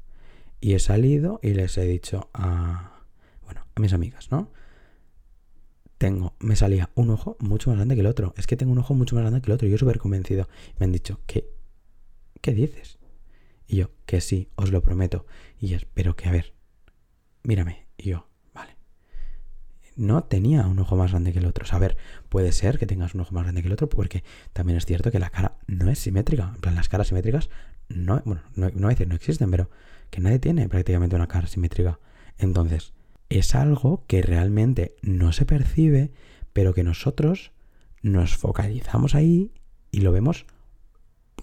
Y 0.61 0.75
he 0.75 0.79
salido 0.79 1.41
y 1.43 1.55
les 1.55 1.77
he 1.79 1.85
dicho 1.85 2.31
a, 2.35 3.05
bueno, 3.45 3.65
a 3.75 3.81
mis 3.81 3.93
amigas, 3.93 4.31
¿no? 4.31 4.51
Tengo, 5.99 6.35
me 6.41 6.57
salía 6.57 6.91
un 6.95 7.11
ojo 7.11 7.37
mucho 7.39 7.71
más 7.71 7.77
grande 7.79 7.95
que 7.95 8.01
el 8.01 8.07
otro. 8.07 8.35
Es 8.37 8.47
que 8.47 8.57
tengo 8.57 8.73
un 8.73 8.79
ojo 8.79 8.95
mucho 8.95 9.15
más 9.15 9.23
grande 9.23 9.41
que 9.41 9.51
el 9.51 9.55
otro. 9.55 9.69
Yo 9.69 9.79
súper 9.79 9.99
convencido. 9.99 10.49
Me 10.79 10.85
han 10.85 10.93
dicho, 10.93 11.21
¿qué? 11.27 11.49
¿Qué 12.41 12.53
dices? 12.53 12.99
Y 13.69 13.77
yo, 13.77 13.91
que 14.05 14.21
sí, 14.21 14.49
os 14.57 14.73
lo 14.73 14.83
prometo. 14.83 15.27
Y 15.61 15.67
ellas, 15.67 15.87
pero 15.95 16.17
que 16.17 16.29
a 16.29 16.33
ver, 16.33 16.55
mírame. 17.45 17.87
Y 17.97 18.11
yo, 18.11 18.27
no 19.97 20.25
tenía 20.25 20.67
un 20.67 20.79
ojo 20.79 20.97
más 20.97 21.11
grande 21.11 21.33
que 21.33 21.39
el 21.39 21.47
otro. 21.47 21.65
O 21.71 21.75
a 21.75 21.79
ver, 21.79 21.97
puede 22.29 22.53
ser 22.53 22.79
que 22.79 22.87
tengas 22.87 23.15
un 23.15 23.21
ojo 23.23 23.35
más 23.35 23.45
grande 23.45 23.63
que 23.63 23.69
el 23.69 23.75
otro, 23.75 23.89
porque 23.89 24.25
también 24.53 24.77
es 24.77 24.87
cierto 24.87 25.11
que 25.11 25.19
la 25.19 25.31
cara 25.31 25.57
no 25.67 25.91
es 25.91 25.99
simétrica. 25.99 26.53
En 26.55 26.61
plan, 26.61 26.75
las 26.75 26.89
caras 26.89 27.09
simétricas 27.09 27.51
no, 27.89 28.23
bueno, 28.25 28.43
no, 28.55 28.71
no 28.75 28.89
decir 28.89 29.09
no 29.09 29.15
existen, 29.15 29.51
pero 29.51 29.71
que 30.11 30.21
nadie 30.21 30.39
tiene 30.39 30.69
prácticamente 30.69 31.17
una 31.17 31.29
cara 31.29 31.47
simétrica. 31.47 31.99
Entonces, 32.39 32.93
es 33.29 33.55
algo 33.55 34.05
que 34.07 34.23
realmente 34.23 34.95
no 35.03 35.33
se 35.33 35.47
percibe, 35.47 36.11
pero 36.53 36.75
que 36.75 36.85
nosotros 36.85 37.53
nos 38.03 38.37
focalizamos 38.37 39.15
ahí 39.15 39.53
y 39.91 40.01
lo 40.01 40.13
vemos 40.13 40.47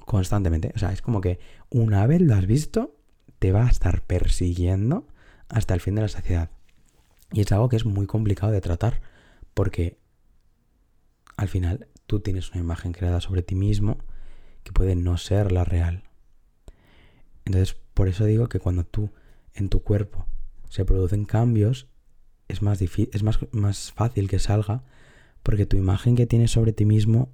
constantemente. 0.05 0.71
O 0.75 0.79
sea, 0.79 0.91
es 0.91 1.01
como 1.01 1.21
que 1.21 1.39
una 1.69 2.05
vez 2.05 2.21
lo 2.21 2.35
has 2.35 2.45
visto, 2.45 2.95
te 3.39 3.51
va 3.51 3.65
a 3.65 3.69
estar 3.69 4.01
persiguiendo 4.01 5.07
hasta 5.47 5.73
el 5.73 5.81
fin 5.81 5.95
de 5.95 6.01
la 6.01 6.07
saciedad. 6.07 6.49
Y 7.31 7.41
es 7.41 7.51
algo 7.51 7.69
que 7.69 7.75
es 7.75 7.85
muy 7.85 8.05
complicado 8.07 8.51
de 8.51 8.61
tratar 8.61 9.01
porque 9.53 9.97
al 11.37 11.47
final 11.47 11.87
tú 12.05 12.19
tienes 12.19 12.51
una 12.51 12.61
imagen 12.61 12.91
creada 12.91 13.21
sobre 13.21 13.43
ti 13.43 13.55
mismo 13.55 13.97
que 14.63 14.71
puede 14.71 14.95
no 14.95 15.17
ser 15.17 15.51
la 15.51 15.63
real. 15.63 16.03
Entonces, 17.45 17.77
por 17.93 18.07
eso 18.07 18.25
digo 18.25 18.49
que 18.49 18.59
cuando 18.59 18.83
tú 18.83 19.11
en 19.53 19.69
tu 19.69 19.81
cuerpo 19.81 20.27
se 20.69 20.85
producen 20.85 21.25
cambios, 21.25 21.87
es 22.47 22.61
más, 22.61 22.81
es 22.81 23.23
más, 23.23 23.39
más 23.51 23.91
fácil 23.91 24.27
que 24.27 24.39
salga 24.39 24.83
porque 25.43 25.65
tu 25.65 25.77
imagen 25.77 26.15
que 26.15 26.25
tienes 26.25 26.51
sobre 26.51 26.73
ti 26.73 26.85
mismo 26.85 27.31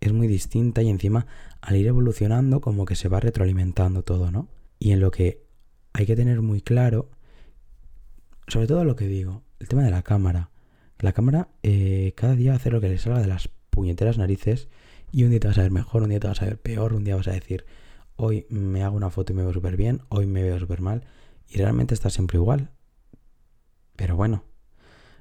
es 0.00 0.12
muy 0.12 0.28
distinta 0.28 0.82
y 0.82 0.88
encima 0.88 1.26
al 1.60 1.76
ir 1.76 1.86
evolucionando 1.86 2.60
como 2.60 2.84
que 2.84 2.96
se 2.96 3.08
va 3.08 3.20
retroalimentando 3.20 4.02
todo, 4.02 4.30
¿no? 4.30 4.48
Y 4.78 4.92
en 4.92 5.00
lo 5.00 5.10
que 5.10 5.44
hay 5.92 6.06
que 6.06 6.16
tener 6.16 6.40
muy 6.40 6.62
claro 6.62 7.10
sobre 8.50 8.66
todo 8.66 8.84
lo 8.84 8.96
que 8.96 9.06
digo, 9.06 9.42
el 9.60 9.68
tema 9.68 9.82
de 9.82 9.90
la 9.90 10.02
cámara. 10.02 10.50
La 10.98 11.12
cámara 11.12 11.48
eh, 11.62 12.12
cada 12.16 12.34
día 12.34 12.54
hacer 12.54 12.72
lo 12.72 12.80
que 12.80 12.88
le 12.88 12.98
salga 12.98 13.20
de 13.20 13.26
las 13.26 13.48
puñeteras 13.70 14.18
narices 14.18 14.68
y 15.12 15.24
un 15.24 15.30
día 15.30 15.40
te 15.40 15.48
vas 15.48 15.58
a 15.58 15.62
ver 15.62 15.70
mejor, 15.70 16.02
un 16.02 16.10
día 16.10 16.20
te 16.20 16.28
vas 16.28 16.42
a 16.42 16.46
ver 16.46 16.60
peor, 16.60 16.92
un 16.92 17.04
día 17.04 17.16
vas 17.16 17.28
a 17.28 17.32
decir, 17.32 17.64
hoy 18.16 18.46
me 18.50 18.82
hago 18.82 18.96
una 18.96 19.10
foto 19.10 19.32
y 19.32 19.36
me 19.36 19.42
veo 19.42 19.52
súper 19.52 19.76
bien, 19.76 20.02
hoy 20.08 20.26
me 20.26 20.42
veo 20.42 20.58
súper 20.58 20.80
mal 20.82 21.04
y 21.48 21.58
realmente 21.58 21.94
está 21.94 22.10
siempre 22.10 22.38
igual. 22.38 22.70
Pero 23.96 24.16
bueno, 24.16 24.44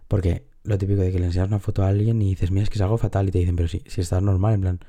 porque 0.08 0.48
lo 0.64 0.78
típico 0.78 1.02
de 1.02 1.12
que 1.12 1.20
le 1.20 1.26
enseñas 1.28 1.48
una 1.48 1.60
foto 1.60 1.84
a 1.84 1.90
alguien 1.90 2.22
y 2.22 2.30
dices, 2.30 2.52
mira, 2.52 2.64
es 2.64 2.70
que 2.70 2.76
es 2.76 2.82
algo 2.82 2.98
fatal 2.98 3.30
y 3.30 3.32
te 3.32 3.40
dicen, 3.40 3.56
pero 3.56 3.68
si, 3.68 3.84
si 3.86 4.02
estás 4.02 4.24
normal, 4.24 4.56
en 4.56 4.62
plan... 4.62 4.80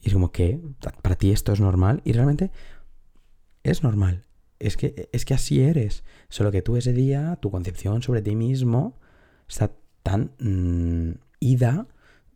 Y 0.00 0.08
es 0.08 0.12
como 0.12 0.30
que 0.30 0.60
para 1.02 1.16
ti 1.16 1.32
esto 1.32 1.52
es 1.52 1.60
normal 1.60 2.02
y 2.04 2.12
realmente 2.12 2.52
es 3.64 3.82
normal 3.82 4.27
es 4.58 4.76
que, 4.76 5.08
es 5.12 5.24
que 5.24 5.34
así 5.34 5.60
eres. 5.60 6.04
Solo 6.28 6.50
que 6.50 6.62
tú 6.62 6.76
ese 6.76 6.92
día, 6.92 7.36
tu 7.40 7.50
concepción 7.50 8.02
sobre 8.02 8.22
ti 8.22 8.36
mismo 8.36 8.98
está 9.48 9.72
tan 10.02 10.32
mm, 10.38 11.18
ida 11.40 11.86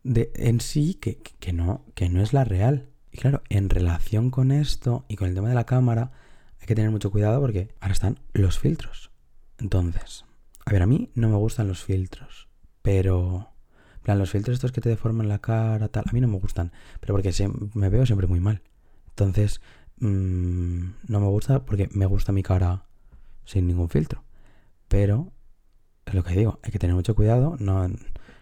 de, 0.03 0.31
en 0.35 0.61
sí 0.61 0.95
que, 0.95 1.17
que, 1.17 1.53
no, 1.53 1.85
que 1.95 2.09
no 2.09 2.21
es 2.21 2.33
la 2.33 2.43
real. 2.43 2.89
Y 3.11 3.17
claro, 3.17 3.41
en 3.49 3.69
relación 3.69 4.31
con 4.31 4.51
esto 4.51 5.05
y 5.07 5.15
con 5.15 5.27
el 5.27 5.35
tema 5.35 5.49
de 5.49 5.55
la 5.55 5.65
cámara, 5.65 6.11
hay 6.59 6.67
que 6.67 6.75
tener 6.75 6.91
mucho 6.91 7.11
cuidado 7.11 7.39
porque 7.41 7.69
ahora 7.79 7.93
están 7.93 8.19
los 8.33 8.59
filtros. 8.59 9.11
Entonces, 9.59 10.25
a 10.65 10.71
ver, 10.71 10.81
a 10.81 10.87
mí 10.87 11.11
no 11.13 11.29
me 11.29 11.35
gustan 11.35 11.67
los 11.67 11.83
filtros, 11.83 12.47
pero... 12.81 13.53
plan, 14.01 14.17
los 14.17 14.31
filtros 14.31 14.55
estos 14.55 14.71
que 14.71 14.81
te 14.81 14.89
deforman 14.89 15.27
la 15.27 15.39
cara, 15.39 15.89
tal, 15.89 16.05
a 16.07 16.13
mí 16.13 16.21
no 16.21 16.27
me 16.27 16.39
gustan, 16.39 16.71
pero 16.99 17.13
porque 17.13 17.31
me 17.73 17.89
veo 17.89 18.05
siempre 18.05 18.27
muy 18.27 18.39
mal. 18.39 18.61
Entonces, 19.09 19.61
Mm, 19.99 20.93
no 21.07 21.19
me 21.19 21.27
gusta 21.27 21.65
porque 21.65 21.89
me 21.93 22.05
gusta 22.05 22.31
mi 22.31 22.43
cara 22.43 22.85
sin 23.45 23.67
ningún 23.67 23.89
filtro. 23.89 24.23
Pero 24.87 25.31
es 26.05 26.13
lo 26.13 26.23
que 26.23 26.33
digo, 26.33 26.59
hay 26.63 26.71
que 26.71 26.79
tener 26.79 26.95
mucho 26.95 27.15
cuidado. 27.15 27.55
No, 27.59 27.89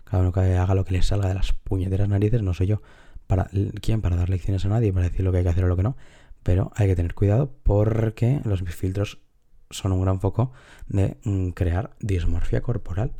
cada 0.03 0.24
uno 0.24 0.31
que 0.31 0.39
haga 0.58 0.75
lo 0.75 0.86
que 0.86 0.93
le 0.93 1.01
salga 1.03 1.27
de 1.27 1.36
las 1.36 1.53
puñeteras 1.53 2.10
narices, 2.10 2.41
no 2.41 2.53
soy 2.53 2.67
yo 2.67 2.81
para 3.27 3.50
quién 3.81 4.01
para 4.01 4.17
dar 4.17 4.29
lecciones 4.29 4.65
a 4.65 4.70
nadie, 4.70 4.91
para 4.91 5.08
decir 5.08 5.24
lo 5.24 5.31
que 5.31 5.38
hay 5.38 5.43
que 5.43 5.50
hacer 5.50 5.63
o 5.63 5.67
lo 5.67 5.77
que 5.77 5.84
no, 5.84 5.96
pero 6.43 6.72
hay 6.75 6.88
que 6.88 6.96
tener 6.98 7.13
cuidado 7.13 7.53
porque 7.63 8.41
los 8.43 8.62
filtros 8.63 9.20
son 9.70 9.93
un 9.93 10.01
gran 10.01 10.20
foco 10.20 10.51
de 10.88 11.17
mm, 11.24 11.50
crear 11.50 11.96
dismorfia 12.00 12.62
corporal. 12.62 13.13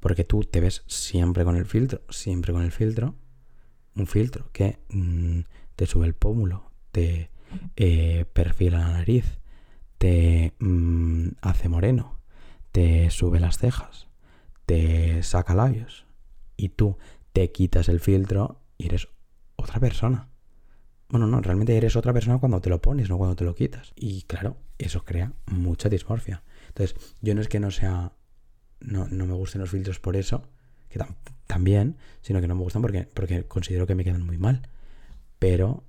Porque 0.00 0.24
tú 0.24 0.44
te 0.44 0.60
ves 0.60 0.82
siempre 0.86 1.44
con 1.44 1.56
el 1.56 1.66
filtro, 1.66 2.00
siempre 2.08 2.52
con 2.52 2.62
el 2.62 2.72
filtro. 2.72 3.14
Un 3.94 4.06
filtro 4.06 4.48
que 4.52 4.78
mm, 4.88 5.40
te 5.76 5.86
sube 5.86 6.06
el 6.06 6.14
pómulo, 6.14 6.70
te 6.90 7.30
eh, 7.76 8.24
perfila 8.32 8.78
la 8.78 8.92
nariz, 8.92 9.38
te 9.98 10.54
mm, 10.58 11.28
hace 11.42 11.68
moreno, 11.68 12.18
te 12.72 13.10
sube 13.10 13.40
las 13.40 13.58
cejas, 13.58 14.08
te 14.66 15.22
saca 15.22 15.54
labios. 15.54 16.06
Y 16.56 16.70
tú 16.70 16.98
te 17.32 17.50
quitas 17.52 17.88
el 17.88 18.00
filtro 18.00 18.60
y 18.76 18.86
eres 18.86 19.08
otra 19.56 19.80
persona. 19.80 20.28
Bueno, 21.08 21.26
no, 21.26 21.40
realmente 21.40 21.76
eres 21.76 21.96
otra 21.96 22.12
persona 22.12 22.38
cuando 22.38 22.60
te 22.60 22.70
lo 22.70 22.80
pones, 22.80 23.08
no 23.08 23.18
cuando 23.18 23.34
te 23.34 23.44
lo 23.44 23.54
quitas. 23.54 23.92
Y 23.96 24.22
claro, 24.22 24.56
eso 24.78 25.04
crea 25.04 25.32
mucha 25.46 25.88
dismorfia. 25.88 26.42
Entonces, 26.68 26.96
yo 27.20 27.34
no 27.34 27.40
es 27.40 27.48
que 27.48 27.60
no 27.60 27.70
sea. 27.70 28.12
No, 28.80 29.08
no 29.08 29.26
me 29.26 29.34
gusten 29.34 29.60
los 29.60 29.70
filtros 29.70 30.00
por 30.00 30.16
eso, 30.16 30.44
que 30.88 30.98
también, 31.46 31.98
sino 32.22 32.40
que 32.40 32.46
no 32.46 32.54
me 32.54 32.62
gustan 32.62 32.80
porque, 32.80 33.08
porque 33.12 33.44
considero 33.46 33.86
que 33.86 33.94
me 33.94 34.04
quedan 34.04 34.24
muy 34.24 34.38
mal. 34.38 34.62
Pero 35.38 35.84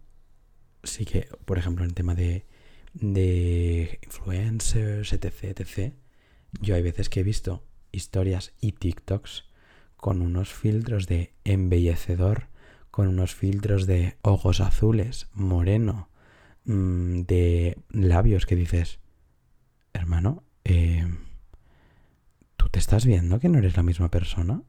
sí 0.83 1.05
que, 1.05 1.27
por 1.45 1.57
ejemplo, 1.57 1.83
en 1.83 1.89
el 1.89 1.95
tema 1.95 2.15
de, 2.15 2.45
de 2.93 3.99
influencers, 4.03 5.13
etc., 5.13 5.43
etc., 5.43 5.93
yo 6.59 6.75
hay 6.75 6.81
veces 6.81 7.09
que 7.09 7.21
he 7.21 7.23
visto 7.23 7.63
historias 7.91 8.53
y 8.59 8.73
TikToks 8.73 9.45
con 9.95 10.21
unos 10.21 10.53
filtros 10.53 11.07
de 11.07 11.33
embellecedor 11.45 12.51
con 12.91 13.07
unos 13.07 13.33
filtros 13.33 13.87
de 13.87 14.17
ojos 14.21 14.59
azules, 14.59 15.29
moreno, 15.33 16.09
mm, 16.65 17.21
de 17.21 17.77
labios 17.89 18.45
que 18.45 18.55
dices, 18.57 18.99
hermano, 19.93 20.43
eh, 20.65 21.07
¿tú 22.57 22.69
te 22.69 22.79
estás 22.79 23.05
viendo 23.05 23.39
que 23.39 23.49
no 23.49 23.59
eres 23.59 23.77
la 23.77 23.83
misma 23.83 24.11
persona? 24.11 24.61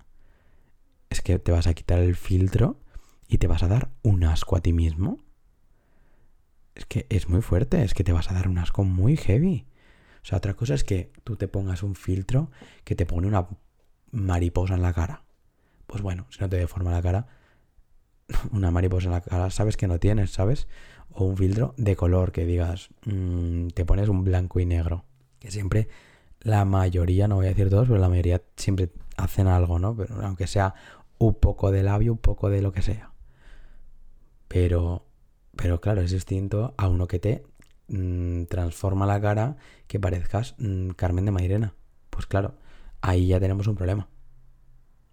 Es 1.11 1.21
que 1.21 1.38
te 1.38 1.52
vas 1.52 1.66
a 1.66 1.75
quitar 1.75 1.99
el 1.99 2.14
filtro 2.14 2.81
y 3.28 3.38
te 3.38 3.49
vas 3.49 3.64
a 3.64 3.69
dar 3.69 3.90
un 4.02 4.25
asco 4.25 4.57
a 4.57 4.61
ti 4.61 4.73
mismo. 4.73 5.19
Es 6.75 6.87
que 6.87 7.07
es 7.11 7.29
muy 7.29 7.43
fuerte, 7.43 7.83
es 7.83 7.95
que 7.95 8.05
te 8.05 8.12
vas 8.12 8.31
a 8.31 8.35
dar 8.35 8.49
un 8.49 8.59
asco 8.59 8.85
muy 8.85 9.17
heavy. 9.17 9.67
O 10.23 10.25
sea, 10.25 10.38
otra 10.38 10.55
cosa 10.55 10.75
es 10.75 10.85
que 10.85 11.12
tú 11.25 11.37
te 11.37 11.49
pongas 11.49 11.83
un 11.83 11.95
filtro 11.95 12.50
que 12.85 12.95
te 12.95 13.07
pone 13.07 13.26
una 13.26 13.49
mariposa 14.11 14.75
en 14.75 14.83
la 14.83 14.93
cara. 14.93 15.25
Pues 15.87 16.02
bueno, 16.02 16.26
si 16.31 16.41
no 16.41 16.49
te 16.49 16.57
deforma 16.57 16.93
la 16.93 17.02
cara, 17.02 17.26
una 18.52 18.71
mariposa 18.71 19.07
en 19.07 19.12
la 19.12 19.21
cara, 19.21 19.50
sabes 19.50 19.76
que 19.76 19.88
no 19.88 19.99
tienes, 19.99 20.31
¿sabes? 20.31 20.69
O 21.11 21.25
un 21.25 21.37
filtro 21.37 21.75
de 21.76 21.97
color 21.97 22.33
que 22.33 22.47
digas, 22.47 22.91
mm, 23.05 23.69
te 23.69 23.85
pones 23.85 24.09
un 24.09 24.25
blanco 24.25 24.61
y 24.61 24.67
negro. 24.67 25.05
Que 25.38 25.50
siempre, 25.50 25.88
la 26.41 26.64
mayoría, 26.64 27.29
no 27.29 27.37
voy 27.37 27.47
a 27.47 27.50
decir 27.50 27.69
todos, 27.69 27.88
pero 27.88 28.00
la 28.00 28.09
mayoría 28.09 28.43
siempre 28.57 28.91
hacen 29.17 29.49
algo, 29.49 29.79
¿no? 29.79 29.97
Pero 29.97 30.25
aunque 30.25 30.47
sea 30.47 30.75
un 31.19 31.35
poco 31.35 31.71
de 31.71 31.83
labio, 31.83 32.12
un 32.12 32.19
poco 32.19 32.49
de 32.49 32.62
lo 32.62 32.73
que 32.73 32.83
sea. 32.83 33.12
Pero, 34.49 35.07
pero 35.57 35.81
claro, 35.81 36.01
es 36.01 36.11
distinto 36.11 36.75
a 36.77 36.89
uno 36.89 37.07
que 37.07 37.19
te 37.19 37.45
mm, 37.89 38.45
transforma 38.45 39.07
la 39.07 39.21
cara 39.21 39.57
que 39.87 40.01
parezcas 40.01 40.55
mm, 40.59 40.91
Carmen 40.91 41.25
de 41.25 41.31
Mairena. 41.33 41.75
Pues 42.11 42.27
claro, 42.27 42.55
ahí 43.01 43.27
ya 43.29 43.41
tenemos 43.41 43.67
un 43.67 43.77
problema. 43.77 44.09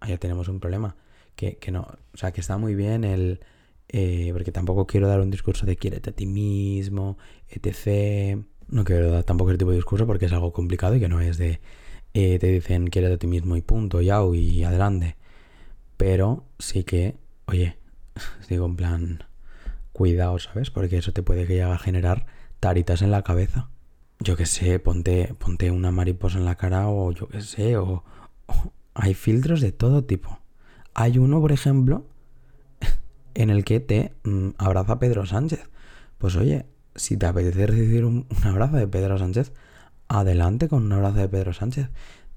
Ahí 0.00 0.10
ya 0.10 0.18
tenemos 0.18 0.48
un 0.48 0.60
problema 0.60 0.96
que, 1.60 1.70
no, 1.72 1.82
o 2.12 2.16
sea, 2.16 2.32
que 2.32 2.40
está 2.40 2.58
muy 2.58 2.74
bien 2.74 3.04
el... 3.04 3.40
Eh, 3.92 4.30
porque 4.32 4.52
tampoco 4.52 4.86
quiero 4.86 5.08
dar 5.08 5.20
un 5.20 5.30
discurso 5.30 5.66
de 5.66 5.76
quiérete 5.76 6.10
a 6.10 6.12
ti 6.12 6.26
mismo, 6.26 7.18
etc. 7.48 8.40
No 8.68 8.84
quiero 8.84 9.10
dar 9.10 9.24
tampoco 9.24 9.50
ese 9.50 9.58
tipo 9.58 9.70
de 9.70 9.78
discurso 9.78 10.06
porque 10.06 10.26
es 10.26 10.32
algo 10.32 10.52
complicado 10.52 10.96
y 10.96 11.00
que 11.00 11.08
no 11.08 11.20
es 11.20 11.38
de... 11.38 11.60
Eh, 12.14 12.38
te 12.38 12.48
dicen 12.48 12.88
quiérete 12.88 13.14
a 13.14 13.18
ti 13.18 13.26
mismo 13.26 13.56
y 13.56 13.62
punto, 13.62 14.00
ya 14.00 14.20
y 14.34 14.64
adelante. 14.64 15.16
Pero 15.96 16.44
sí 16.58 16.84
que, 16.84 17.16
oye, 17.46 17.76
digo 18.48 18.66
en 18.66 18.76
plan, 18.76 19.24
cuidado, 20.00 20.38
¿sabes? 20.38 20.70
Porque 20.70 20.96
eso 20.96 21.12
te 21.12 21.22
puede 21.22 21.44
llegar 21.44 21.72
a 21.72 21.78
generar 21.78 22.24
taritas 22.58 23.02
en 23.02 23.10
la 23.10 23.20
cabeza. 23.20 23.68
Yo 24.18 24.34
qué 24.34 24.46
sé, 24.46 24.78
ponte, 24.78 25.34
ponte 25.38 25.70
una 25.70 25.90
mariposa 25.90 26.38
en 26.38 26.46
la 26.46 26.54
cara 26.54 26.88
o 26.88 27.12
yo 27.12 27.28
qué 27.28 27.42
sé, 27.42 27.76
o 27.76 28.02
hay 28.94 29.12
filtros 29.12 29.60
de 29.60 29.72
todo 29.72 30.02
tipo. 30.02 30.38
Hay 30.94 31.18
uno, 31.18 31.38
por 31.42 31.52
ejemplo, 31.52 32.06
en 33.34 33.50
el 33.50 33.62
que 33.62 33.80
te 33.80 34.14
mm, 34.24 34.52
abraza 34.56 34.98
Pedro 34.98 35.26
Sánchez. 35.26 35.68
Pues 36.16 36.34
oye, 36.34 36.64
si 36.94 37.18
te 37.18 37.26
apetece 37.26 37.66
recibir 37.66 38.06
un, 38.06 38.26
abrazo 38.42 38.76
de 38.76 38.88
Pedro 38.88 39.18
Sánchez, 39.18 39.52
adelante 40.08 40.68
con 40.68 40.82
un 40.82 40.92
abrazo 40.94 41.18
de 41.18 41.28
Pedro 41.28 41.52
Sánchez. 41.52 41.90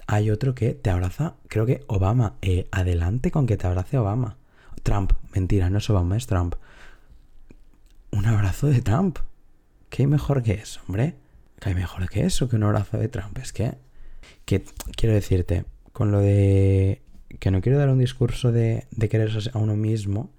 Hay 0.05 0.31
otro 0.31 0.53
que 0.53 0.73
te 0.73 0.89
abraza, 0.89 1.35
creo 1.47 1.65
que 1.65 1.85
Obama. 1.87 2.33
Eh, 2.41 2.67
adelante 2.71 3.31
con 3.31 3.47
que 3.47 3.55
te 3.55 3.67
abrace 3.67 3.97
Obama. 3.97 4.35
Trump, 4.83 5.13
mentira, 5.33 5.69
no 5.69 5.77
es 5.77 5.89
Obama, 5.89 6.17
es 6.17 6.27
Trump. 6.27 6.55
Un 8.13 8.27
abrazo 8.27 8.67
de 8.67 8.79
Trump. 8.81 9.17
¿Qué 9.89 10.05
mejor 10.05 10.43
que 10.43 10.53
eso, 10.53 10.79
hombre? 10.87 11.15
¿Qué 11.59 11.69
hay 11.69 11.75
mejor 11.75 12.07
que 12.07 12.23
eso 12.23 12.47
que 12.47 12.55
un 12.55 12.63
abrazo 12.63 12.99
de 12.99 13.07
Trump? 13.07 13.35
Es 13.39 13.51
que, 13.51 13.73
que 14.45 14.63
quiero 14.95 15.15
decirte, 15.15 15.65
con 15.93 16.11
lo 16.11 16.19
de 16.19 17.01
que 17.39 17.49
no 17.49 17.59
quiero 17.61 17.79
dar 17.79 17.89
un 17.89 17.97
discurso 17.97 18.51
de, 18.51 18.85
de 18.91 19.09
quererse 19.09 19.49
a 19.51 19.57
uno 19.57 19.75
mismo, 19.75 20.29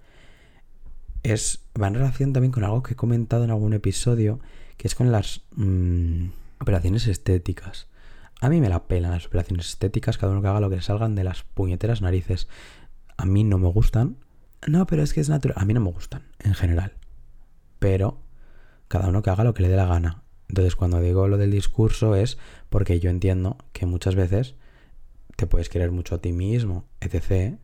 es, 1.24 1.64
va 1.80 1.88
en 1.88 1.94
relación 1.94 2.32
también 2.32 2.52
con 2.52 2.62
algo 2.62 2.84
que 2.84 2.92
he 2.92 2.96
comentado 2.96 3.42
en 3.42 3.50
algún 3.50 3.72
episodio, 3.72 4.38
que 4.76 4.86
es 4.86 4.94
con 4.94 5.10
las 5.10 5.40
mm, 5.56 6.26
operaciones 6.60 7.08
estéticas. 7.08 7.88
A 8.40 8.50
mí 8.50 8.60
me 8.60 8.68
la 8.68 8.84
pelan 8.84 9.10
las 9.10 9.26
operaciones 9.26 9.66
estéticas, 9.70 10.16
cada 10.16 10.30
uno 10.30 10.42
que 10.42 10.46
haga 10.46 10.60
lo 10.60 10.70
que 10.70 10.76
le 10.76 10.82
salgan 10.82 11.16
de 11.16 11.24
las 11.24 11.42
puñeteras 11.42 12.02
narices. 12.02 12.46
A 13.16 13.26
mí 13.26 13.42
no 13.42 13.58
me 13.58 13.66
gustan. 13.66 14.18
No, 14.64 14.86
pero 14.86 15.02
es 15.02 15.12
que 15.12 15.20
es 15.20 15.28
natural. 15.28 15.56
A 15.58 15.64
mí 15.64 15.74
no 15.74 15.80
me 15.80 15.90
gustan, 15.90 16.22
en 16.38 16.54
general. 16.54 16.92
Pero 17.84 18.22
cada 18.88 19.08
uno 19.08 19.20
que 19.20 19.28
haga 19.28 19.44
lo 19.44 19.52
que 19.52 19.62
le 19.62 19.68
dé 19.68 19.76
la 19.76 19.84
gana. 19.84 20.22
Entonces, 20.48 20.74
cuando 20.74 21.00
digo 21.00 21.28
lo 21.28 21.36
del 21.36 21.50
discurso 21.50 22.14
es 22.14 22.38
porque 22.70 22.98
yo 22.98 23.10
entiendo 23.10 23.58
que 23.74 23.84
muchas 23.84 24.14
veces 24.14 24.54
te 25.36 25.46
puedes 25.46 25.68
querer 25.68 25.90
mucho 25.90 26.14
a 26.14 26.22
ti 26.22 26.32
mismo, 26.32 26.86
etc. 27.02 27.58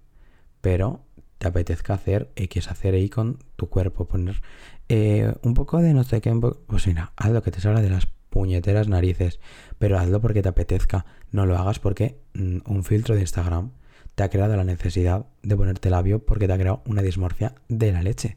Pero 0.61 1.07
te 1.39 1.49
apetezca 1.49 1.95
hacer 1.95 2.31
X, 2.37 2.71
hacer 2.71 2.97
Y 2.97 3.09
con 3.09 3.39
tu 3.57 3.71
cuerpo, 3.71 4.09
poner 4.09 4.43
eh, 4.91 5.33
un 5.41 5.55
poco 5.55 5.79
de 5.79 5.95
no 5.95 6.05
sé 6.05 6.21
qué, 6.21 6.39
pues 6.67 6.87
mira, 6.87 7.15
haz 7.17 7.31
lo 7.31 7.43
que 7.43 7.51
te 7.51 7.63
salga 7.63 7.81
de 7.81 7.89
las 7.89 8.07
puñeteras 8.29 8.89
narices, 8.89 9.41
pero 9.79 9.99
hazlo 9.99 10.21
porque 10.21 10.43
te 10.43 10.51
apetezca, 10.51 11.07
no 11.33 11.47
lo 11.47 11.57
hagas 11.57 11.79
porque 11.79 12.21
mm, 12.35 12.59
un 12.67 12.85
filtro 12.85 13.15
de 13.15 13.23
Instagram 13.23 13.71
te 14.17 14.23
ha 14.23 14.29
creado 14.29 14.55
la 14.55 14.65
necesidad 14.65 15.25
de 15.43 15.57
ponerte 15.57 15.89
labio 15.89 16.27
porque 16.27 16.47
te 16.47 16.53
ha 16.53 16.59
creado 16.59 16.83
una 16.85 17.01
dismorfia 17.01 17.55
de 17.69 17.93
la 17.93 18.03
leche. 18.03 18.37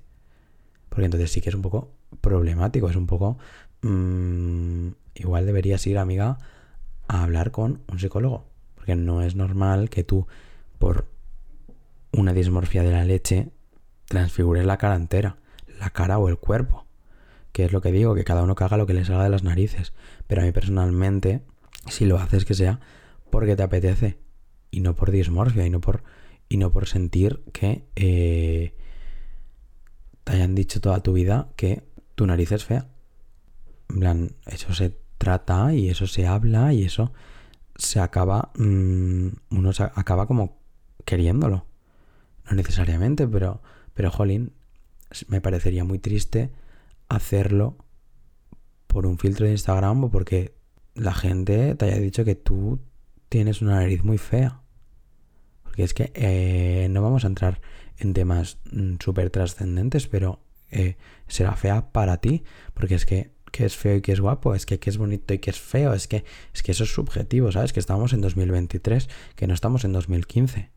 Porque 0.93 1.06
entonces 1.06 1.32
sí 1.32 1.41
que 1.41 1.49
es 1.49 1.56
un 1.56 1.63
poco 1.63 1.91
problemático, 2.21 2.88
es 2.88 2.95
un 2.95 3.08
poco... 3.08 3.39
Mm, 3.82 4.89
igual 5.15 5.47
deberías 5.47 5.88
ir, 5.88 5.97
amiga, 5.97 6.38
a 7.08 7.23
hablar 7.23 7.49
con 7.49 7.82
un 7.91 7.97
psicólogo. 7.97 8.45
Porque 8.75 8.95
no 8.95 9.23
es 9.23 9.36
normal 9.36 9.89
que 9.89 10.03
tú, 10.03 10.27
por 10.77 11.08
una 12.12 12.32
dismorfia 12.32 12.84
de 12.84 12.91
la 12.91 13.06
leche, 13.06 13.49
transfigures 14.08 14.67
la 14.67 14.77
cara 14.77 14.95
entera, 14.95 15.38
la 15.79 15.89
cara 15.89 16.19
o 16.19 16.29
el 16.29 16.38
cuerpo. 16.38 16.86
Que 17.53 17.65
es 17.65 17.71
lo 17.71 17.82
que 17.82 17.91
digo, 17.91 18.13
que 18.13 18.23
cada 18.23 18.43
uno 18.43 18.53
caga 18.53 18.77
lo 18.77 18.86
que 18.86 18.93
le 18.93 19.03
salga 19.03 19.23
de 19.23 19.32
las 19.32 19.43
narices. 19.43 19.93
Pero 20.27 20.43
a 20.43 20.45
mí 20.45 20.51
personalmente, 20.51 21.41
si 21.88 22.06
lo 22.06 22.19
haces 22.19 22.45
que 22.45 22.53
sea 22.53 22.79
porque 23.32 23.56
te 23.56 23.63
apetece. 23.63 24.19
Y 24.69 24.82
no 24.82 24.95
por 24.95 25.10
dismorfia, 25.10 25.65
y 25.65 25.71
no 25.71 25.82
por, 25.82 26.03
y 26.49 26.58
no 26.58 26.71
por 26.71 26.88
sentir 26.88 27.41
que 27.51 27.84
eh, 27.95 28.75
te 30.23 30.33
hayan 30.33 30.55
dicho 30.55 30.81
toda 30.81 31.01
tu 31.01 31.13
vida 31.13 31.49
que 31.55 31.83
tu 32.15 32.25
nariz 32.25 32.51
es 32.51 32.65
fea. 32.65 32.88
En 33.89 33.99
plan, 33.99 34.36
eso 34.45 34.73
se 34.73 34.97
trata 35.17 35.73
y 35.73 35.89
eso 35.89 36.07
se 36.07 36.27
habla 36.27 36.73
y 36.73 36.83
eso 36.83 37.13
se 37.75 37.99
acaba, 37.99 38.51
mm, 38.55 39.27
uno 39.51 39.73
se 39.73 39.83
acaba 39.83 40.27
como 40.27 40.57
queriéndolo. 41.05 41.65
No 42.49 42.55
necesariamente, 42.55 43.27
pero, 43.27 43.62
pero, 43.93 44.12
jolín, 44.12 44.53
me 45.27 45.41
parecería 45.41 45.83
muy 45.83 45.99
triste 45.99 46.51
hacerlo 47.09 47.77
por 48.88 49.05
un 49.05 49.17
filtro 49.17 49.45
de 49.45 49.53
Instagram 49.53 50.05
o 50.05 50.12
porque 50.12 50.55
la 50.95 51.13
gente 51.13 51.75
te 51.75 51.86
haya 51.86 51.97
dicho 51.97 52.25
que 52.25 52.36
tú 52.36 52.79
tienes 53.29 53.62
una 53.62 53.75
nariz 53.75 54.03
muy 54.03 54.17
fea. 54.17 54.62
Porque 55.63 55.83
es 55.83 55.93
que 55.93 56.12
eh, 56.13 56.88
no 56.89 57.01
vamos 57.01 57.23
a 57.23 57.27
entrar 57.27 57.62
en 57.97 58.13
temas 58.13 58.58
mm, 58.71 58.95
súper 58.99 59.29
trascendentes, 59.29 60.08
pero 60.08 60.39
eh, 60.71 60.97
será 61.27 61.56
fea 61.56 61.91
para 61.91 62.17
ti. 62.17 62.43
Porque 62.73 62.95
es 62.95 63.06
que 63.06 63.34
que 63.53 63.65
es 63.65 63.77
feo 63.77 63.97
y 63.97 64.01
que 64.01 64.12
es 64.12 64.19
guapo, 64.19 64.56
es 64.56 64.65
que, 64.65 64.79
que 64.79 64.89
es 64.89 64.97
bonito 64.97 65.32
y 65.32 65.38
que 65.38 65.51
es 65.51 65.60
feo, 65.60 65.93
es 65.93 66.08
que, 66.08 66.25
es 66.56 66.63
que 66.63 66.71
eso 66.71 66.86
es 66.86 66.91
subjetivo, 66.91 67.51
¿sabes? 67.51 67.71
Que 67.71 67.79
estamos 67.79 68.12
en 68.12 68.19
2023, 68.19 69.08
que 69.36 69.45
no 69.45 69.53
estamos 69.53 69.86
en 69.86 69.93
2015. 69.93 70.71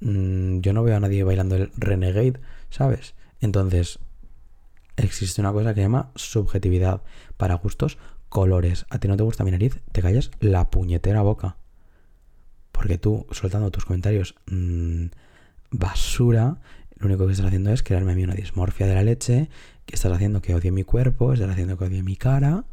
Mm, 0.00 0.60
yo 0.60 0.74
no 0.74 0.82
veo 0.82 0.96
a 0.96 1.00
nadie 1.00 1.24
bailando 1.24 1.56
el 1.56 1.72
Renegade, 1.74 2.38
¿sabes? 2.68 3.14
Entonces, 3.40 3.98
existe 4.96 5.40
una 5.40 5.52
cosa 5.52 5.70
que 5.70 5.80
se 5.80 5.84
llama 5.84 6.12
subjetividad. 6.14 7.02
Para 7.38 7.54
gustos, 7.54 7.96
colores. 8.28 8.84
A 8.90 8.98
ti 8.98 9.08
no 9.08 9.16
te 9.16 9.22
gusta 9.22 9.42
mi 9.42 9.50
nariz, 9.50 9.80
te 9.92 10.02
callas 10.02 10.30
la 10.38 10.70
puñetera 10.70 11.22
boca. 11.22 11.56
Porque 12.72 12.98
tú, 12.98 13.26
soltando 13.30 13.70
tus 13.70 13.86
comentarios 13.86 14.34
mmm, 14.46 15.06
basura, 15.72 16.60
lo 16.96 17.06
único 17.06 17.26
que 17.26 17.32
estás 17.32 17.46
haciendo 17.46 17.72
es 17.72 17.82
crearme 17.82 18.12
a 18.12 18.14
mí 18.14 18.22
una 18.22 18.34
dismorfia 18.34 18.86
de 18.86 18.94
la 18.94 19.02
leche, 19.02 19.48
que 19.86 19.96
estás 19.96 20.12
haciendo 20.12 20.40
que 20.40 20.54
odie 20.54 20.70
mi 20.70 20.84
cuerpo, 20.84 21.32
estás 21.32 21.50
haciendo 21.50 21.76
que 21.76 21.84
odie 21.84 22.02
mi 22.02 22.16
cara. 22.16 22.64